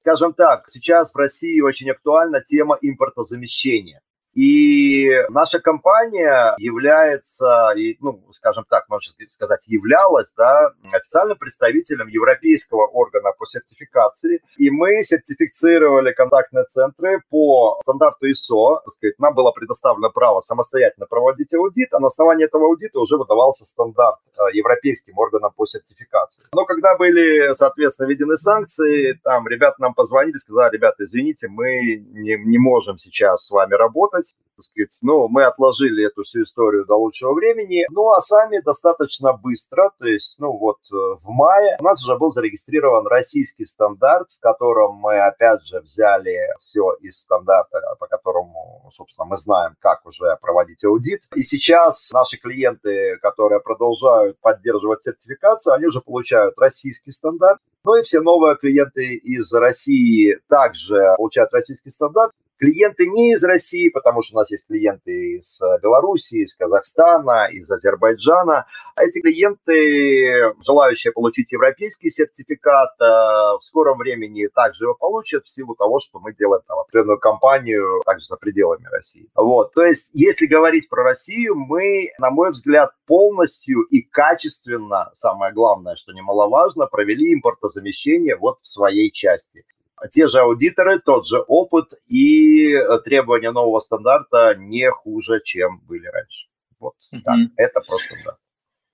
[0.10, 4.02] Скажем так, сейчас в России очень актуальна тема импортозамещения.
[4.34, 13.32] И наша компания является, ну, скажем так, можно сказать, являлась да, официальным представителем Европейского органа
[13.38, 14.42] по сертификации.
[14.58, 18.82] И мы сертифицировали контактные центры по стандарту ISO.
[18.86, 23.18] Так сказать, нам было предоставлено право самостоятельно проводить аудит, а на основании этого аудита уже
[23.18, 26.46] выдавался стандарт э, Европейским органам по сертификации.
[26.54, 32.38] Но когда были, соответственно, введены санкции, там ребята нам позвонили, сказали, ребята, извините, мы не,
[32.38, 34.34] не можем сейчас с вами работать, делать.
[34.76, 37.86] Так ну, мы отложили эту всю историю до лучшего времени.
[37.92, 42.18] Ну, а сами достаточно быстро, то есть, ну, вот э, в мае у нас уже
[42.18, 48.92] был зарегистрирован российский стандарт, в котором мы, опять же, взяли все из стандарта, по которому,
[48.94, 51.22] собственно, мы знаем, как уже проводить аудит.
[51.36, 57.62] И сейчас наши клиенты, которые продолжают поддерживать сертификацию, они уже получают российский стандарт.
[57.86, 62.34] Ну и все новые клиенты из России также получают российский стандарт.
[62.60, 67.48] Клиенты не из России, потому что у нас есть клиенты из э, Беларуси, из Казахстана,
[67.50, 68.66] из Азербайджана.
[68.96, 75.50] А эти клиенты, желающие получить европейский сертификат, э, в скором времени также его получат в
[75.50, 79.30] силу того, что мы делаем там определенную кампанию также за пределами России.
[79.36, 79.74] Вот.
[79.74, 85.96] То есть, если говорить про Россию, мы, на мой взгляд, полностью и качественно, самое главное,
[85.96, 89.64] что немаловажно, провели импортозамещение вот в своей части
[90.12, 96.08] те же аудиторы, тот же опыт и э, требования нового стандарта не хуже, чем были
[96.08, 96.48] раньше.
[96.80, 97.22] Вот mm-hmm.
[97.24, 98.38] так, это просто да.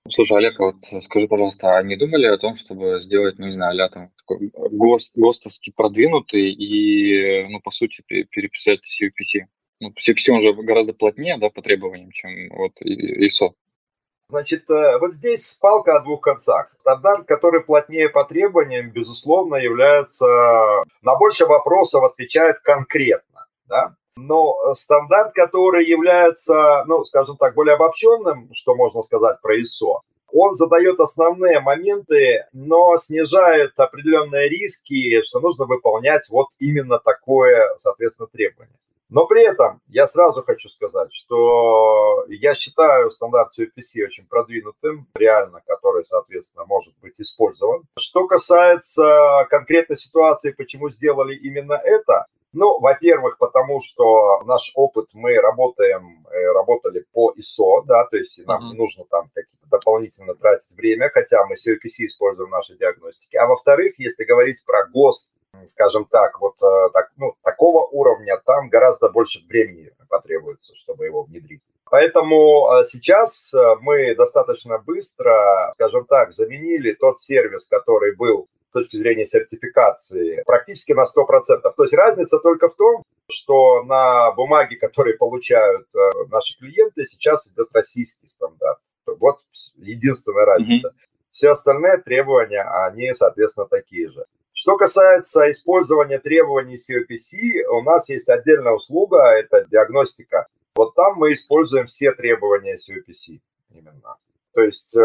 [0.08, 3.52] Слушай, Олег, а вот скажи, пожалуйста, а не думали о том, чтобы сделать, ну, не
[3.52, 9.46] знаю, а там такой ГОСТ, ГОСТовский продвинутый и, ну, по сути, переписать CUPC?
[9.80, 13.54] Ну, CPC, он же гораздо плотнее, да, по требованиям, чем вот ISO.
[14.28, 16.74] Значит, э, вот здесь палка о двух концах.
[16.80, 20.26] Стандарт, который плотнее по требованиям, безусловно, является
[21.02, 23.94] на больше вопросов отвечает конкретно, да.
[24.16, 30.00] Но стандарт, который является, ну, скажем так, более обобщенным, что можно сказать про ISO,
[30.32, 38.26] он задает основные моменты, но снижает определенные риски, что нужно выполнять вот именно такое, соответственно,
[38.32, 38.74] требование.
[39.08, 45.62] Но при этом я сразу хочу сказать, что я считаю стандарт CPC очень продвинутым, реально,
[45.66, 47.84] который, соответственно, может быть использован.
[47.98, 55.34] Что касается конкретной ситуации, почему сделали именно это, ну, во-первых, потому что наш опыт, мы
[55.36, 60.72] работаем, э, работали по ISO, да, то есть нам не нужно там какие-то дополнительно тратить
[60.72, 63.38] время, хотя мы COPC используем в нашей диагностике.
[63.38, 65.30] А во-вторых, если говорить про ГОСТ
[65.66, 71.22] скажем так, вот э, так, ну, такого уровня, там гораздо больше времени потребуется, чтобы его
[71.22, 71.62] внедрить.
[71.90, 78.72] Поэтому э, сейчас э, мы достаточно быстро, скажем так, заменили тот сервис, который был с
[78.72, 81.62] точки зрения сертификации практически на 100%.
[81.62, 85.86] То есть разница только в том, что на бумаге, которые получают
[86.30, 88.78] наши клиенты, сейчас идет российский стандарт.
[89.06, 89.38] Вот
[89.76, 90.88] единственная разница.
[90.88, 91.06] Mm-hmm.
[91.30, 94.24] Все остальные требования, они, соответственно, такие же.
[94.66, 100.48] Что касается использования требований COPC, у нас есть отдельная услуга, это диагностика.
[100.74, 103.38] Вот там мы используем все требования COPC
[103.70, 104.16] именно.
[104.54, 105.00] То есть э,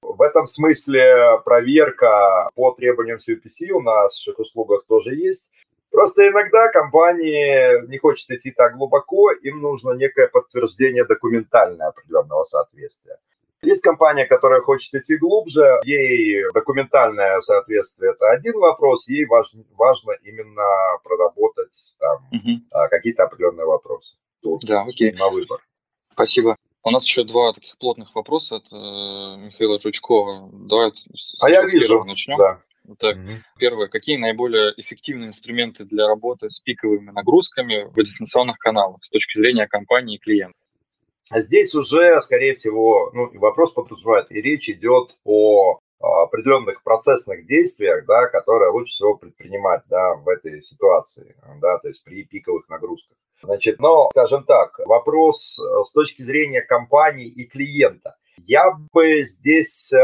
[0.00, 5.52] в этом смысле проверка по требованиям COPC у нас в наших услугах тоже есть.
[5.90, 13.18] Просто иногда компании не хочет идти так глубоко, им нужно некое подтверждение документальное определенного соответствия.
[13.64, 20.12] Есть компания, которая хочет идти глубже, ей документальное соответствие– это один вопрос, ей важно, важно
[20.22, 20.64] именно
[21.02, 22.88] проработать там угу.
[22.90, 24.16] какие-то определенные вопросы.
[24.42, 25.12] Тут да, окей.
[25.12, 25.60] на выбор.
[26.12, 26.56] Спасибо.
[26.82, 28.76] У нас еще два таких плотных вопроса от э,
[29.46, 30.50] Михаила Жучкова.
[30.52, 30.92] Давай
[31.40, 32.04] а я вижу.
[32.04, 32.36] начнем.
[32.36, 32.60] Да.
[32.98, 33.88] Так, mm первое.
[33.88, 39.66] Какие наиболее эффективные инструменты для работы с пиковыми нагрузками в дистанционных каналах с точки зрения
[39.66, 40.58] компании и клиента?
[41.30, 48.04] А здесь уже, скорее всего, ну, вопрос подразумевает, и речь идет о определенных процессных действиях,
[48.06, 53.16] да, которые лучше всего предпринимать да, в этой ситуации, да, то есть при пиковых нагрузках.
[53.42, 58.16] Значит, но, скажем так, вопрос э, с точки зрения компании и клиента.
[58.38, 59.98] Я бы здесь э,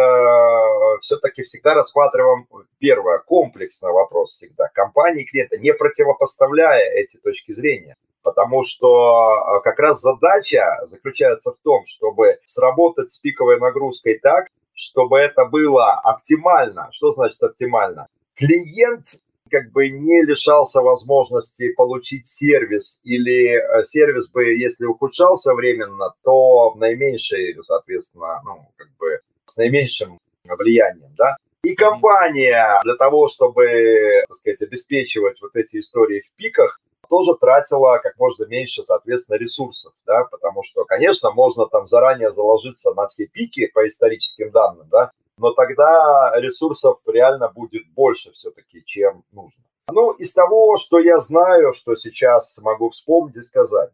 [1.00, 2.46] все-таки всегда рассматривал,
[2.78, 7.96] первое, комплексный вопрос всегда, компании и клиента, не противопоставляя эти точки зрения.
[8.22, 14.48] Потому что а, как раз задача заключается в том, чтобы сработать с пиковой нагрузкой так,
[14.74, 16.88] чтобы это было оптимально.
[16.92, 18.06] Что значит оптимально?
[18.34, 19.06] Клиент
[19.50, 26.70] как бы не лишался возможности получить сервис, или э, сервис бы, если ухудшался временно, то
[26.70, 31.36] в наименьшей, соответственно, ну, как бы с наименьшим влиянием, да.
[31.62, 36.80] И компания для того, чтобы, так сказать, обеспечивать вот эти истории в пиках,
[37.11, 42.94] тоже тратила как можно меньше, соответственно, ресурсов, да, потому что, конечно, можно там заранее заложиться
[42.94, 49.24] на все пики по историческим данным, да, но тогда ресурсов реально будет больше все-таки, чем
[49.32, 49.61] нужно.
[49.90, 53.90] Ну, из того, что я знаю, что сейчас могу вспомнить и сказать,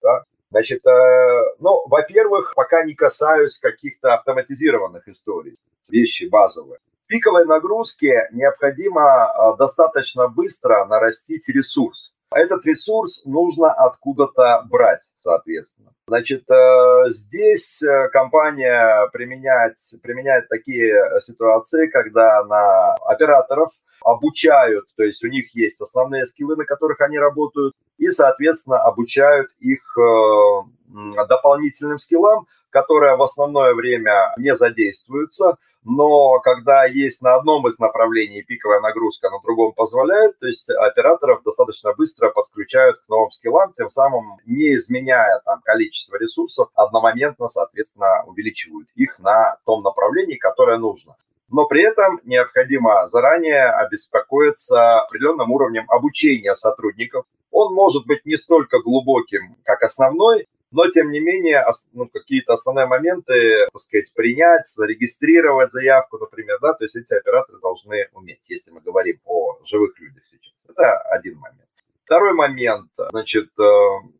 [0.00, 5.58] да, значит, э, ну, во-первых, пока не касаюсь каких-то автоматизированных историй,
[5.90, 6.78] вещи базовые.
[7.04, 12.14] В пиковой нагрузке необходимо э, достаточно быстро нарастить ресурс.
[12.34, 15.92] Этот ресурс нужно откуда-то брать, соответственно.
[16.08, 23.72] Значит, э, здесь э, компания применяет, применяет такие ситуации, когда на операторов
[24.04, 29.50] обучают, то есть у них есть основные скиллы, на которых они работают, и, соответственно, обучают
[29.58, 35.56] их э, дополнительным скиллам, которые в основное время не задействуются,
[35.88, 41.44] но когда есть на одном из направлений пиковая нагрузка, на другом позволяет, то есть операторов
[41.44, 48.24] достаточно быстро подключают к новым скиллам, тем самым не изменяя там количество ресурсов, одномоментно, соответственно,
[48.26, 51.14] увеличивают их на том направлении, которое нужно.
[51.50, 57.26] Но при этом необходимо заранее обеспокоиться определенным уровнем обучения сотрудников.
[57.56, 62.84] Он может быть не столько глубоким, как основной, но тем не менее ну, какие-то основные
[62.84, 68.72] моменты, так сказать, принять, зарегистрировать заявку, например, да, то есть эти операторы должны уметь, если
[68.72, 70.52] мы говорим о живых людях сейчас.
[70.68, 71.62] Это один момент.
[72.06, 73.64] Второй момент, значит, э,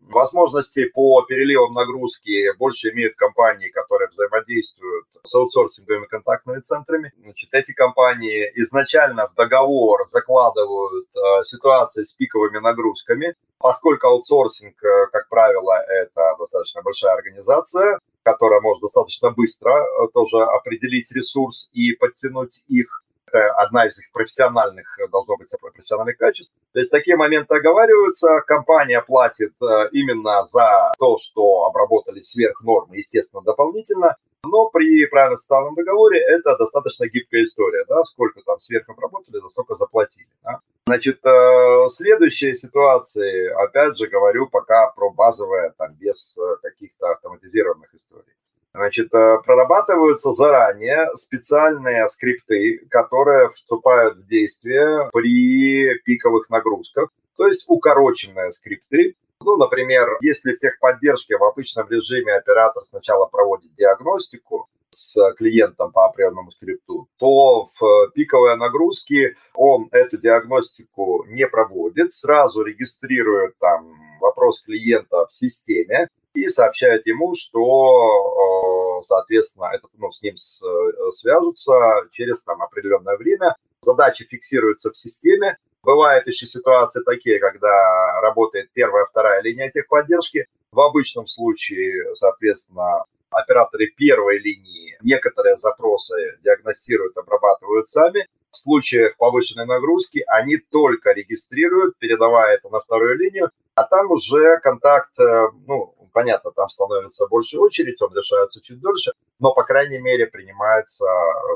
[0.09, 7.13] возможности по переливам нагрузки больше имеют компании, которые взаимодействуют с аутсорсинговыми контактными центрами.
[7.23, 15.07] Значит, эти компании изначально в договор закладывают э, ситуации с пиковыми нагрузками, поскольку аутсорсинг, э,
[15.13, 19.73] как правило, это достаточно большая организация, которая может достаточно быстро
[20.13, 26.17] тоже определить ресурс и подтянуть их это одна из их профессиональных, э, должно быть, профессиональных
[26.17, 26.53] качеств.
[26.73, 32.97] То есть такие моменты оговариваются, компания платит э, именно за то, что обработали сверх нормы,
[32.97, 38.89] естественно, дополнительно, но при правильно составленном договоре это достаточно гибкая история, да, сколько там сверх
[38.89, 40.29] обработали, за сколько заплатили.
[40.45, 40.61] Да.
[40.87, 48.37] Значит, э, следующие ситуации, опять же говорю, пока про базовые, там, без каких-то автоматизированных историй.
[48.77, 57.09] Значит, э, прорабатываются заранее специальные скрипты, которые вступают в действие при пиковых нагрузках,
[57.39, 59.15] то есть укороченные скрипты.
[59.41, 66.07] Ну, например, если в техподдержке в обычном режиме оператор сначала проводит диагностику с клиентом по
[66.07, 74.63] определенному скрипту, то в пиковые нагрузки он эту диагностику не проводит, сразу регистрирует там вопрос
[74.63, 81.73] клиента в системе, и сообщают ему, что, э, соответственно, этот, ну, с ним э, свяжутся
[82.13, 83.57] через там, определенное время.
[83.81, 85.57] Задачи фиксируются в системе.
[85.83, 90.47] Бывают еще ситуации такие, когда работает первая, вторая линия техподдержки.
[90.73, 98.27] В обычном случае, соответственно, операторы первой линии некоторые запросы диагностируют, обрабатывают сами.
[98.51, 104.59] В случаях повышенной нагрузки они только регистрируют, передавая это на вторую линию, а там уже
[104.61, 109.99] контакт, э, ну, понятно, там становится больше очередь, он решается чуть дольше, но, по крайней
[109.99, 111.05] мере, принимается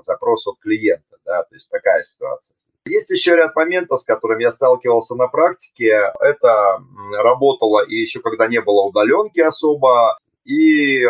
[0.07, 2.55] запрос от клиента, да, то есть такая ситуация.
[2.85, 6.13] Есть еще ряд моментов, с которыми я сталкивался на практике.
[6.21, 6.85] Это
[7.17, 11.05] работало и еще когда не было удаленки особо, и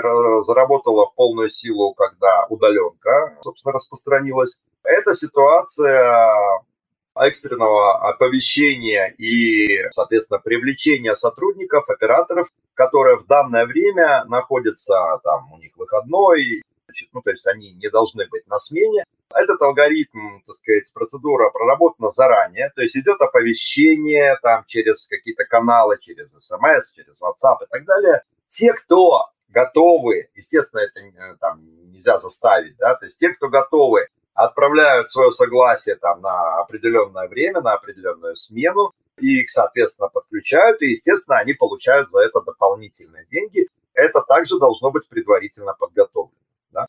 [0.47, 4.61] заработала в полную силу, когда удаленка, собственно, распространилась.
[4.85, 6.61] Эта ситуация
[7.21, 15.77] экстренного оповещения и, соответственно, привлечения сотрудников, операторов, которые в данное время находятся, там, у них
[15.77, 19.05] выходной, значит, ну, то есть они не должны быть на смене.
[19.33, 25.99] Этот алгоритм, так сказать, процедура проработана заранее, то есть идет оповещение там через какие-то каналы,
[26.01, 28.23] через смс, через WhatsApp и так далее.
[28.49, 31.61] Те, кто готовы, естественно, это э, там
[31.93, 37.61] нельзя заставить, да, то есть те, кто готовы отправляют свое согласие там на определенное время,
[37.61, 43.69] на определенную смену, и их, соответственно, подключают, и, естественно, они получают за это дополнительные деньги.
[43.95, 46.37] Это также должно быть предварительно подготовлено.
[46.71, 46.87] Да?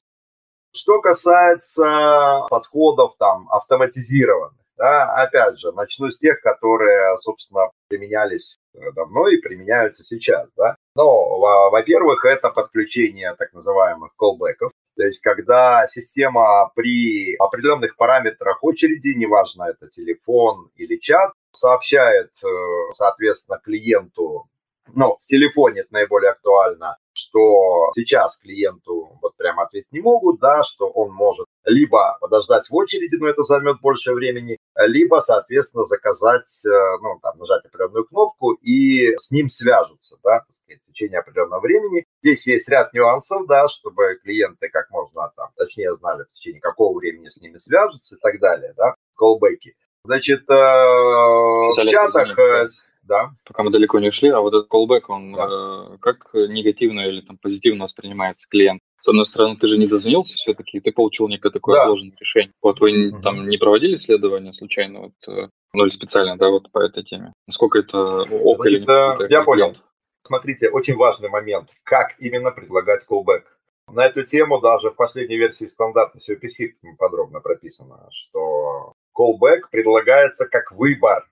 [0.71, 8.57] Что касается подходов там автоматизированных, да, опять же, начну с тех, которые, собственно, применялись
[8.95, 10.47] давно и применяются сейчас.
[10.55, 10.75] Да.
[10.95, 14.71] Но, во-первых, это подключение так называемых колбеков,
[15.01, 22.47] то есть, когда система при определенных параметрах очереди, неважно, это телефон или чат, сообщает, э,
[22.93, 24.45] соответственно, клиенту,
[24.93, 30.61] ну, в телефоне это наиболее актуально, что сейчас клиенту вот прямо ответить не могут, да,
[30.61, 34.57] что он может либо подождать в очереди, но это займет больше времени,
[34.87, 40.53] либо, соответственно, заказать, э, ну, там, нажать определенную кнопку и с ним свяжутся, да, так
[40.53, 42.05] сказать, в течение определенного времени.
[42.21, 46.97] Здесь есть ряд нюансов, да, чтобы клиенты как можно там точнее знали, в течение какого
[46.97, 49.75] времени с ними свяжутся и так далее, да, колбеки.
[50.03, 52.37] Значит, э, в чатах...
[52.37, 52.67] Э,
[53.03, 53.31] да.
[53.45, 55.47] Пока мы далеко не ушли, а вот этот callback, он да.
[55.93, 58.79] э, как негативно или там позитивно воспринимается клиент?
[59.01, 61.83] С одной стороны, ты же не дозвонился все-таки, ты получил некое такое да.
[61.83, 62.53] отложенное решение.
[62.61, 63.21] Вот вы угу.
[63.21, 67.33] там не проводили исследования случайно, вот, э, ну или специально, да, вот по этой теме?
[67.47, 69.31] Насколько это ок или нет?
[69.31, 69.75] Я понял.
[70.23, 71.69] Смотрите, очень важный момент.
[71.83, 73.43] Как именно предлагать callback?
[73.91, 80.71] На эту тему даже в последней версии стандарта COPC подробно прописано, что callback предлагается как
[80.71, 81.27] выбор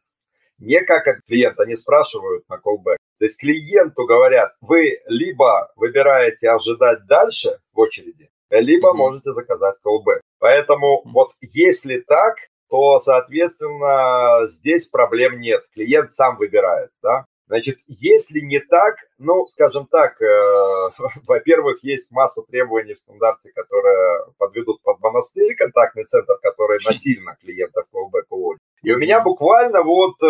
[0.60, 2.98] не как от клиента, они спрашивают на callback.
[3.20, 8.94] То есть клиенту говорят, вы либо выбираете ожидать дальше в очереди, либо mm-hmm.
[8.98, 10.22] можете заказать callback.
[10.40, 11.12] Поэтому mm-hmm.
[11.14, 12.36] вот если так,
[12.70, 15.64] то, соответственно, здесь проблем нет.
[15.74, 17.26] Клиент сам выбирает, да.
[17.50, 20.90] Значит, если не так, ну, скажем так, э,
[21.28, 27.86] во-первых, есть масса требований в стандарте, которые подведут под монастырь, контактный центр, который насильно клиентов
[27.92, 28.62] callback уводит.
[28.84, 30.28] И у меня буквально вот, э,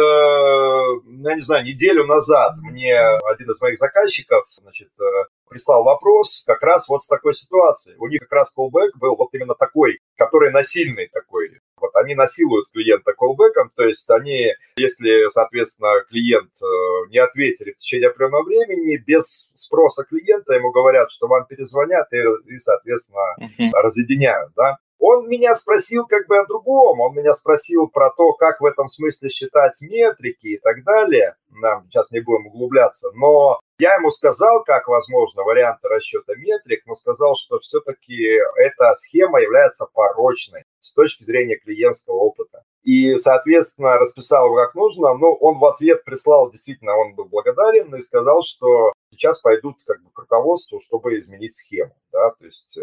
[1.27, 6.61] я не знаю, неделю назад мне один из моих заказчиков, значит, э, прислал вопрос как
[6.63, 7.97] раз вот с такой ситуацией.
[7.99, 11.59] У них как раз callback был вот именно такой, который насильный такой.
[11.89, 17.77] Вот они насилуют клиента колбеком, то есть они, если, соответственно, клиент э, не ответили в
[17.77, 22.17] течение определенного времени, без спроса клиента ему говорят, что вам перезвонят и,
[22.53, 23.71] и соответственно, uh-huh.
[23.81, 24.77] разъединяют, да.
[24.99, 26.99] Он меня спросил как бы о другом.
[26.99, 31.35] Он меня спросил про то, как в этом смысле считать метрики и так далее.
[31.49, 33.09] Нам сейчас не будем углубляться.
[33.13, 39.39] Но я ему сказал, как возможно варианты расчета метрик, но сказал, что все-таки эта схема
[39.39, 42.63] является порочной с точки зрения клиентского опыта.
[42.83, 45.13] И, соответственно, расписал его как нужно.
[45.13, 50.03] Но он в ответ прислал, действительно, он был благодарен и сказал, что сейчас пойдут как
[50.03, 51.95] бы к руководству, чтобы изменить схему.
[52.11, 52.31] Да?
[52.31, 52.77] То есть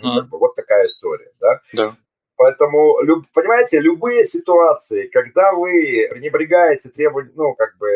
[0.00, 1.30] как бы, вот такая история.
[1.40, 1.60] Да?
[1.72, 1.96] Да.
[2.36, 2.96] Поэтому,
[3.34, 7.88] понимаете, любые ситуации, когда вы пренебрегаете требованиям, ну, как бы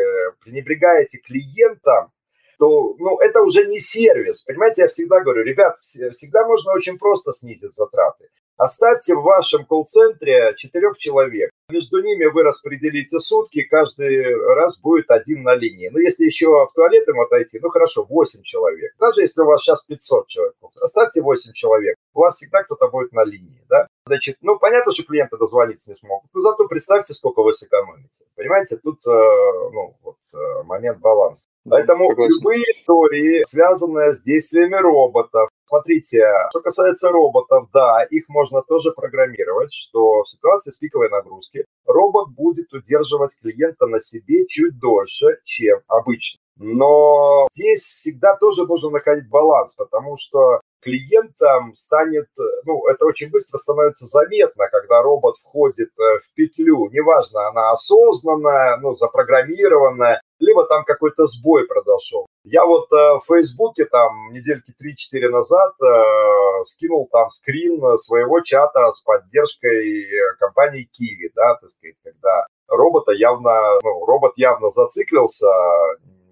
[0.45, 2.13] пренебрегаете клиентам,
[2.59, 4.43] то, ну, это уже не сервис.
[4.43, 8.29] Понимаете, я всегда говорю, ребят, всегда можно очень просто снизить затраты.
[8.57, 11.51] Оставьте в вашем колл-центре четырех человек.
[11.69, 15.89] Между ними вы распределите сутки, каждый раз будет один на линии.
[15.89, 18.93] Ну, если еще в туалет им отойти, ну, хорошо, 8 человек.
[18.99, 21.97] Даже если у вас сейчас 500 человек, оставьте 8 человек.
[22.15, 23.87] У вас всегда кто-то будет на линии, да?
[24.07, 26.31] Значит, ну, понятно, что клиенты дозвониться не смогут.
[26.33, 28.25] Но зато представьте, сколько вы сэкономите.
[28.37, 31.45] Понимаете, тут, э, ну, вот, э, момент баланса.
[31.69, 32.37] Поэтому Согласен.
[32.37, 39.73] любые истории, связанные с действиями роботов, Смотрите, что касается роботов, да, их можно тоже программировать,
[39.73, 45.81] что в ситуации с пиковой нагрузки робот будет удерживать клиента на себе чуть дольше, чем
[45.89, 46.41] обычно.
[46.59, 52.29] Но здесь всегда тоже нужно находить баланс, потому что клиентам станет,
[52.65, 58.79] ну, это очень быстро становится заметно, когда робот входит э, в петлю, неважно, она осознанная,
[58.79, 62.27] ну, запрограммированная, либо там какой-то сбой произошел.
[62.45, 68.93] Я вот э, в Фейсбуке там недельки 3-4 назад э, скинул там скрин своего чата
[68.93, 75.47] с поддержкой э, компании Kiwi, да, так сказать, когда робота явно, ну, робот явно зациклился,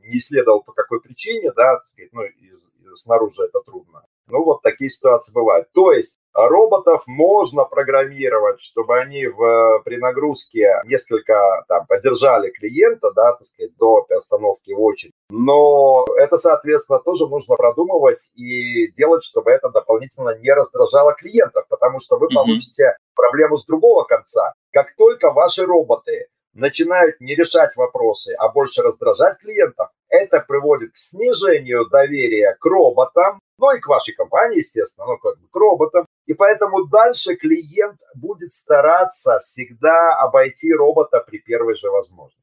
[0.05, 4.03] не исследовал по какой причине, да, так сказать, ну, и, и снаружи это трудно.
[4.29, 5.69] Ну, вот такие ситуации бывают.
[5.73, 13.32] То есть роботов можно программировать, чтобы они в, при нагрузке несколько там поддержали клиента, да,
[13.32, 15.12] так сказать, до остановки в очередь.
[15.30, 22.01] Но это, соответственно, тоже нужно продумывать и делать, чтобы это дополнительно не раздражало клиентов, потому
[22.01, 22.35] что вы mm-hmm.
[22.35, 24.53] получите проблему с другого конца.
[24.72, 30.97] Как только ваши роботы начинают не решать вопросы, а больше раздражать клиентов, это приводит к
[30.97, 36.07] снижению доверия к роботам, ну и к вашей компании, естественно, ну как бы к роботам.
[36.27, 42.41] И поэтому дальше клиент будет стараться всегда обойти робота при первой же возможности.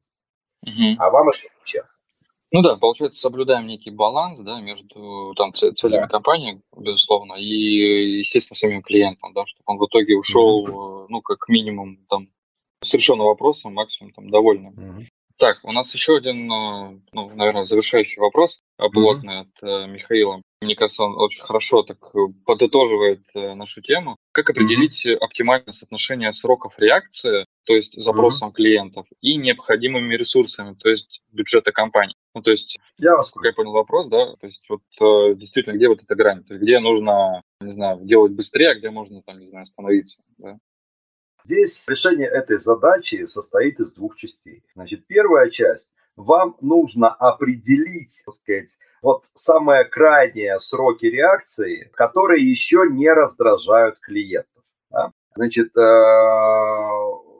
[0.63, 0.95] Угу.
[0.99, 1.85] А вам это зачем?
[2.53, 6.07] Ну да, получается, соблюдаем некий баланс да, между там, целями да.
[6.07, 11.49] компании, безусловно, и, естественно, самим клиентом, да, чтобы он в итоге ушел, mm ну, как
[11.49, 12.29] минимум, там,
[12.81, 14.73] с решенным вопросом, максимум там довольным.
[14.73, 15.05] mm
[15.37, 20.41] Так, у нас еще один, э, ну, наверное, завершающий вопрос, пилотный mm от Михаила.
[20.61, 24.15] Мне кажется, он очень хорошо так э, подытоживает э, нашу тему.
[24.31, 25.15] Как определить mm-hmm.
[25.15, 28.53] оптимальное соотношение сроков реакции, то есть запросом mm-hmm.
[28.53, 32.15] клиентов, и необходимыми ресурсами, то есть бюджета компании?
[32.35, 34.81] Ну, то есть, я вас как я понял вопрос, да, то есть вот
[35.37, 36.43] действительно, где вот эта грань?
[36.43, 40.23] То есть где нужно, не знаю, делать быстрее, а где можно, там, не знаю, остановиться,
[40.37, 40.57] да?
[41.43, 44.63] Здесь решение этой задачи состоит из двух частей.
[44.75, 52.85] Значит, первая часть вам нужно определить, так сказать, вот самые крайние сроки реакции, которые еще
[52.89, 54.63] не раздражают клиентов.
[54.89, 55.11] Да?
[55.35, 55.81] Значит, э,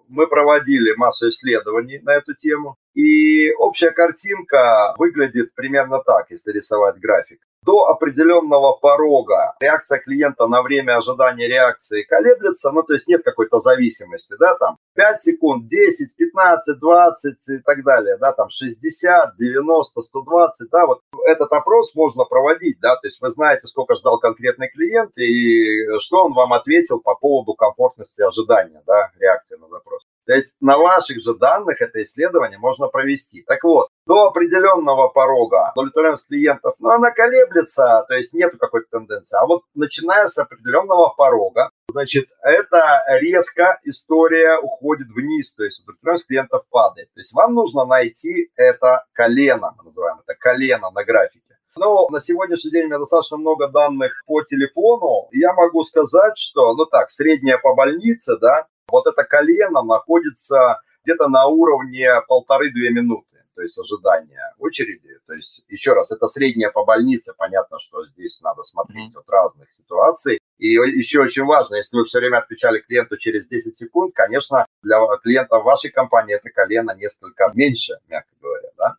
[0.08, 7.00] мы проводили массу исследований на эту тему, и общая картинка выглядит примерно так, если рисовать
[7.00, 13.24] график до определенного порога реакция клиента на время ожидания реакции колеблется, ну, то есть нет
[13.24, 19.36] какой-то зависимости, да, там 5 секунд, 10, 15, 20 и так далее, да, там 60,
[19.38, 24.20] 90, 120, да, вот этот опрос можно проводить, да, то есть вы знаете, сколько ждал
[24.20, 30.04] конкретный клиент и что он вам ответил по поводу комфортности ожидания, да, реакции на запрос.
[30.26, 33.44] То есть на ваших же данных это исследование можно провести.
[33.44, 39.38] Так вот, до определенного порога удовлетворенность клиентов, ну, она колеблется, то есть нету какой-то тенденции.
[39.38, 46.28] А вот начиная с определенного порога, значит, это резко история уходит вниз, то есть удовлетворенность
[46.28, 47.10] клиентов падает.
[47.14, 51.52] То есть вам нужно найти это колено, мы называем это колено на графике.
[51.78, 55.30] Но на сегодняшний день у меня достаточно много данных по телефону.
[55.32, 61.28] Я могу сказать, что, ну так, средняя по больнице, да, вот это колено находится где-то
[61.30, 63.26] на уровне полторы-две минуты.
[63.56, 65.20] То есть ожидания очереди.
[65.28, 69.20] То есть, еще раз, это средняя по больнице, понятно, что здесь надо смотреть mm-hmm.
[69.20, 70.40] от разных ситуаций.
[70.58, 75.00] И еще очень важно, если вы все время отвечали клиенту через 10 секунд, конечно, для
[75.22, 78.96] клиента вашей компании это колено несколько меньше, мягко говоря, да.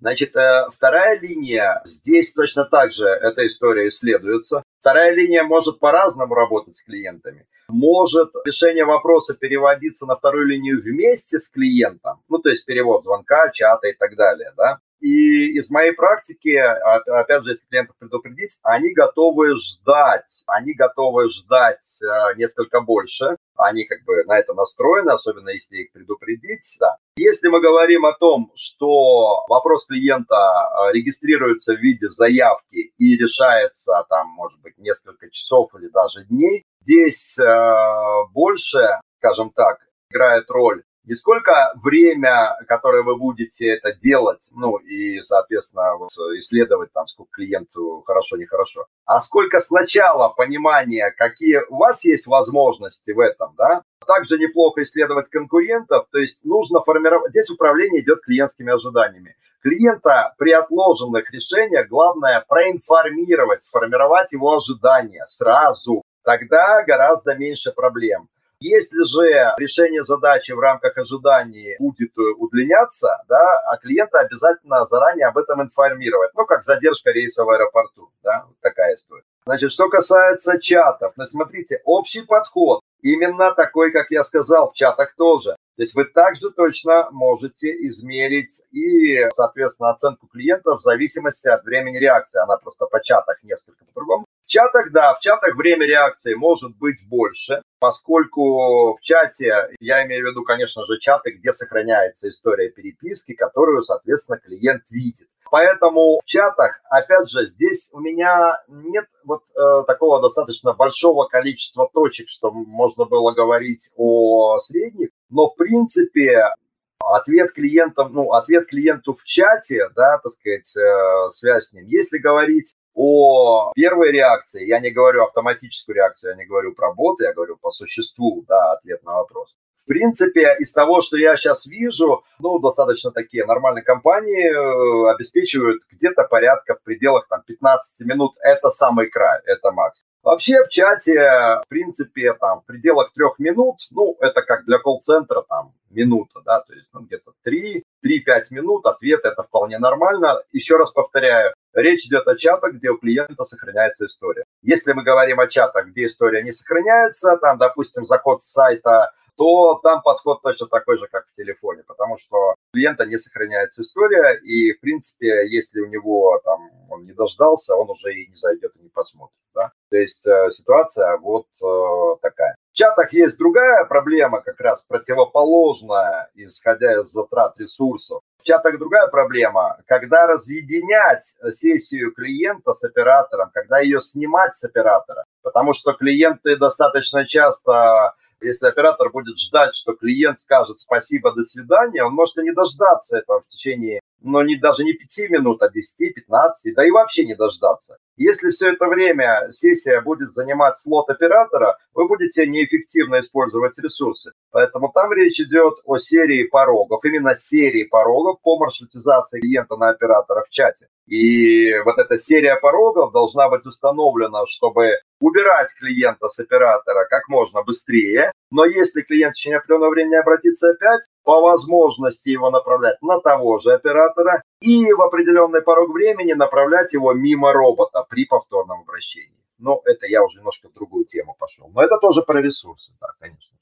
[0.00, 4.62] Значит, э, вторая линия, здесь точно так же эта история исследуется.
[4.80, 7.46] Вторая линия может по-разному работать с клиентами.
[7.68, 13.50] Может решение вопроса переводиться на вторую линию вместе с клиентом, ну, то есть перевод звонка,
[13.52, 14.80] чата и так далее, да.
[15.00, 21.98] И из моей практики, опять же, если клиентов предупредить, они готовы ждать, они готовы ждать
[22.02, 26.76] э, несколько больше, они как бы на это настроены, особенно если их предупредить.
[26.80, 26.96] Да.
[27.16, 34.04] Если мы говорим о том, что вопрос клиента э, регистрируется в виде заявки и решается
[34.08, 39.78] там, может быть, несколько часов или даже дней, здесь э, больше, скажем так,
[40.10, 46.92] играет роль не сколько время, которое вы будете это делать, ну и, соответственно, вот, исследовать
[46.92, 53.20] там, сколько клиенту хорошо, нехорошо, а сколько сначала понимания, какие у вас есть возможности в
[53.20, 59.36] этом, да, также неплохо исследовать конкурентов, то есть нужно формировать, здесь управление идет клиентскими ожиданиями.
[59.62, 68.28] Клиента при отложенных решениях главное проинформировать, сформировать его ожидания сразу, тогда гораздо меньше проблем.
[68.58, 75.26] Если же решение задачи в рамках ожиданий будет э, удлиняться, да, а клиента обязательно заранее
[75.26, 76.30] об этом информировать.
[76.34, 79.24] Ну, как задержка рейса в аэропорту, да, такая история.
[79.44, 85.14] Значит, что касается чатов, ну, смотрите, общий подход именно такой, как я сказал, в чатах
[85.16, 85.50] тоже.
[85.76, 91.98] То есть вы также точно можете измерить и, соответственно, оценку клиента в зависимости от времени
[91.98, 92.40] реакции.
[92.40, 94.25] Она просто по чатах несколько по-другому.
[94.46, 100.24] В чатах, да, в чатах время реакции может быть больше, поскольку в чате, я имею
[100.24, 105.26] в виду, конечно же, чаты, где сохраняется история переписки, которую, соответственно, клиент видит.
[105.50, 111.90] Поэтому в чатах, опять же, здесь у меня нет вот э, такого достаточно большого количества
[111.92, 116.52] точек, что можно было говорить о средних, но в принципе
[117.00, 121.86] ответ клиентам, ну, ответ клиенту в чате, да, так сказать, э, связь с ним.
[121.86, 127.24] Если говорить о первой реакции, я не говорю автоматическую реакцию, я не говорю про боты,
[127.24, 129.54] я говорю по существу, да, ответ на вопрос.
[129.76, 135.82] В принципе, из того, что я сейчас вижу, ну, достаточно такие нормальные компании э, обеспечивают
[135.92, 138.32] где-то порядка в пределах там 15 минут.
[138.40, 140.08] Это самый край, это максимум.
[140.24, 141.20] Вообще в чате,
[141.64, 146.62] в принципе, там в пределах трех минут, ну, это как для колл-центра, там, минута, да,
[146.62, 150.42] то есть, ну, где-то 3, 3-5 минут, ответ это вполне нормально.
[150.52, 154.44] Еще раз повторяю, речь идет о чатах, где у клиента сохраняется история.
[154.62, 159.78] Если мы говорим о чатах, где история не сохраняется, там, допустим, заход с сайта то
[159.82, 164.72] там подход точно такой же, как в телефоне, потому что клиента не сохраняется история, и,
[164.72, 168.82] в принципе, если у него там он не дождался, он уже и не зайдет и
[168.82, 169.38] не посмотрит.
[169.54, 169.72] Да?
[169.90, 172.56] То есть э, ситуация вот э, такая.
[172.76, 178.20] В чатах есть другая проблема, как раз противоположная, исходя из затрат ресурсов.
[178.38, 181.22] В чатах другая проблема, когда разъединять
[181.54, 188.66] сессию клиента с оператором, когда ее снимать с оператора, потому что клиенты достаточно часто если
[188.66, 193.40] оператор будет ждать, что клиент скажет спасибо, до свидания, он может и не дождаться этого
[193.40, 197.34] в течение, но не, даже не 5 минут, а 10, 15, да и вообще не
[197.34, 197.96] дождаться.
[198.16, 204.32] Если все это время сессия будет занимать слот оператора, вы будете неэффективно использовать ресурсы.
[204.50, 210.44] Поэтому там речь идет о серии порогов, именно серии порогов по маршрутизации клиента на оператора
[210.46, 210.86] в чате.
[211.06, 217.62] И вот эта серия порогов должна быть установлена, чтобы убирать клиента с оператора как можно
[217.62, 223.20] быстрее, но если клиент в течение определенного времени обратится опять, по возможности его направлять на
[223.20, 229.36] того же оператора и в определенный порог времени направлять его мимо робота при повторном обращении.
[229.58, 231.68] Но это я уже немножко в другую тему пошел.
[231.68, 233.56] Но это тоже про ресурсы, да, конечно.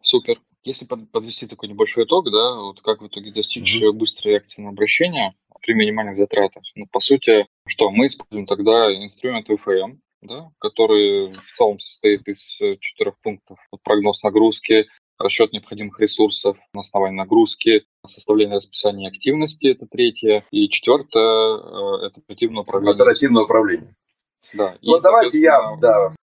[0.00, 0.40] Супер.
[0.64, 3.92] Если подвести такой небольшой итог, да, вот как в итоге достичь mm-hmm.
[3.92, 6.62] быстрой реакции на обращение при минимальных затратах?
[6.74, 12.60] Ну, по сути, что мы используем тогда инструмент VFM, да, который в целом состоит из
[12.60, 13.58] э, четырех пунктов.
[13.70, 14.88] Вот прогноз нагрузки,
[15.18, 22.20] расчет необходимых ресурсов на основании нагрузки, составление расписания активности, это третье, и четвертое э,– это
[22.20, 22.94] оперативное управление.
[22.94, 23.94] Оперативное управление.
[24.54, 24.76] Да.
[24.82, 26.14] Вот давайте я, да.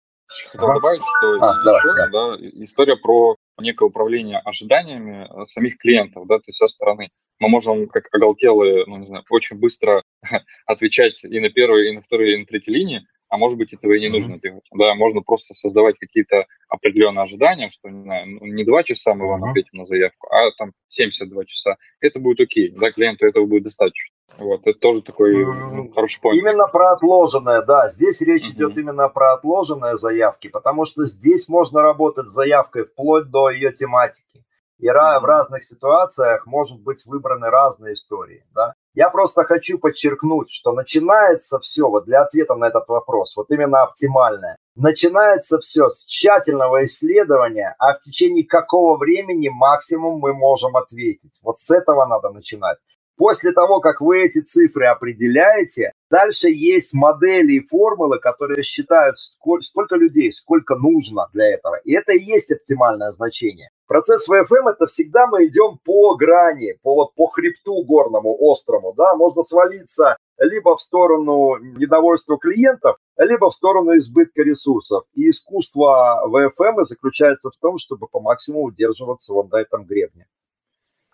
[0.51, 6.27] Хотел добавить, что а, еще, давай, да, история про некое управление ожиданиями э, самих клиентов,
[6.27, 7.11] да, то есть со стороны.
[7.41, 10.03] Мы можем, как оголтелые, ну, не знаю, очень быстро
[10.67, 13.95] отвечать и на первой, и на второй, и на третьей линии, а может быть, этого
[13.95, 14.65] и не нужно делать.
[14.73, 19.27] Да, можно просто создавать какие-то определенные ожидания, что, не знаю, ну, не два часа мы
[19.27, 21.77] вам ответим на заявку, а там 72 часа.
[22.01, 24.15] Это будет окей, да, клиенту этого будет достаточно.
[24.39, 26.37] Вот, это тоже такой ну, хороший point.
[26.37, 27.89] Именно про отложенное, да.
[27.89, 28.55] Здесь речь uh-huh.
[28.55, 33.73] идет именно про отложенные заявки, потому что здесь можно работать с заявкой вплоть до ее
[33.73, 34.45] тематики.
[34.79, 35.21] И uh-huh.
[35.21, 38.75] в разных ситуациях может быть выбраны разные истории, да.
[38.95, 43.83] Я просто хочу подчеркнуть, что начинается все, вот для ответа на этот вопрос, вот именно
[43.83, 51.33] оптимальное, начинается все с тщательного исследования, а в течение какого времени максимум мы можем ответить.
[51.43, 52.79] Вот с этого надо начинать.
[53.17, 59.63] После того, как вы эти цифры определяете, дальше есть модели и формулы, которые считают, сколько,
[59.63, 61.77] сколько людей, сколько нужно для этого.
[61.85, 63.71] И это и есть оптимальное значение.
[63.87, 68.95] Процесс ВФМ это всегда мы идем по грани, по, вот, по хребту горному, острому.
[68.97, 69.15] Да?
[69.17, 75.05] Можно свалиться либо в сторону недовольства клиентов, либо в сторону избытка ресурсов.
[75.15, 80.27] И искусство ВФМ заключается в том, чтобы по максимуму удерживаться вот на этом гребне.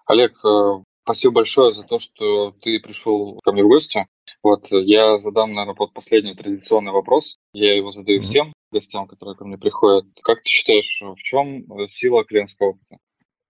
[0.06, 4.06] Олег, э, Спасибо большое за то, что ты пришел ко мне в гости.
[4.44, 7.36] Вот я задам, наверное, вот последний традиционный вопрос.
[7.52, 8.24] Я его задаю mm-hmm.
[8.24, 10.06] всем гостям, которые ко мне приходят.
[10.22, 12.98] Как ты считаешь, в чем сила клиентского опыта?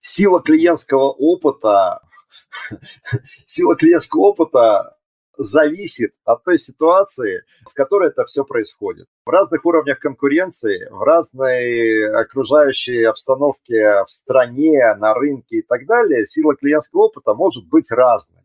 [0.01, 2.01] Сила клиентского опыта,
[3.47, 4.97] сила клиентского опыта
[5.37, 9.07] зависит от той ситуации, в которой это все происходит.
[9.25, 16.27] В разных уровнях конкуренции, в разной окружающей обстановке в стране, на рынке и так далее,
[16.27, 18.43] сила клиентского опыта может быть разной.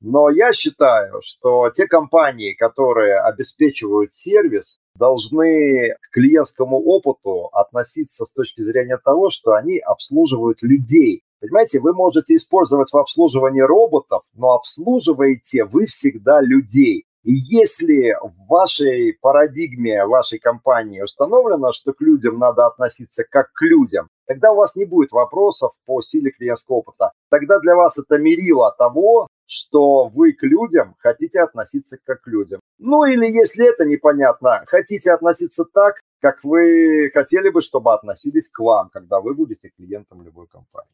[0.00, 8.32] Но я считаю, что те компании, которые обеспечивают сервис, должны к клиентскому опыту относиться с
[8.32, 14.52] точки зрения того, что они обслуживают людей, Понимаете, вы можете использовать в обслуживании роботов, но
[14.52, 17.04] обслуживаете вы всегда людей.
[17.24, 23.62] И если в вашей парадигме, вашей компании установлено, что к людям надо относиться как к
[23.62, 27.10] людям, тогда у вас не будет вопросов по силе клиентского опыта.
[27.28, 32.60] Тогда для вас это мерило того, что вы к людям хотите относиться как к людям.
[32.78, 38.58] Ну или если это непонятно, хотите относиться так, как вы хотели бы, чтобы относились к
[38.60, 40.88] вам, когда вы будете клиентом любой компании.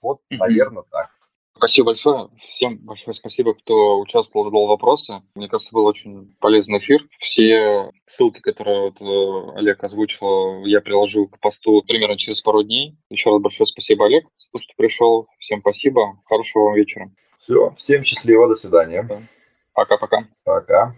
[0.00, 0.38] Вот, mm-hmm.
[0.38, 1.10] наверное, так.
[1.56, 2.28] Спасибо большое.
[2.40, 5.22] Всем большое спасибо, кто участвовал, задал вопросы.
[5.34, 7.06] Мне кажется, был очень полезный эфир.
[7.20, 12.96] Все ссылки, которые вот э, Олег озвучил, я приложу к посту примерно через пару дней.
[13.10, 15.28] Еще раз большое спасибо, Олег, за то, что пришел.
[15.38, 16.18] Всем спасибо.
[16.24, 17.12] Хорошего вам вечера.
[17.42, 19.28] Все, всем счастливо, до свидания.
[19.74, 20.28] Пока-пока.
[20.44, 20.94] Пока.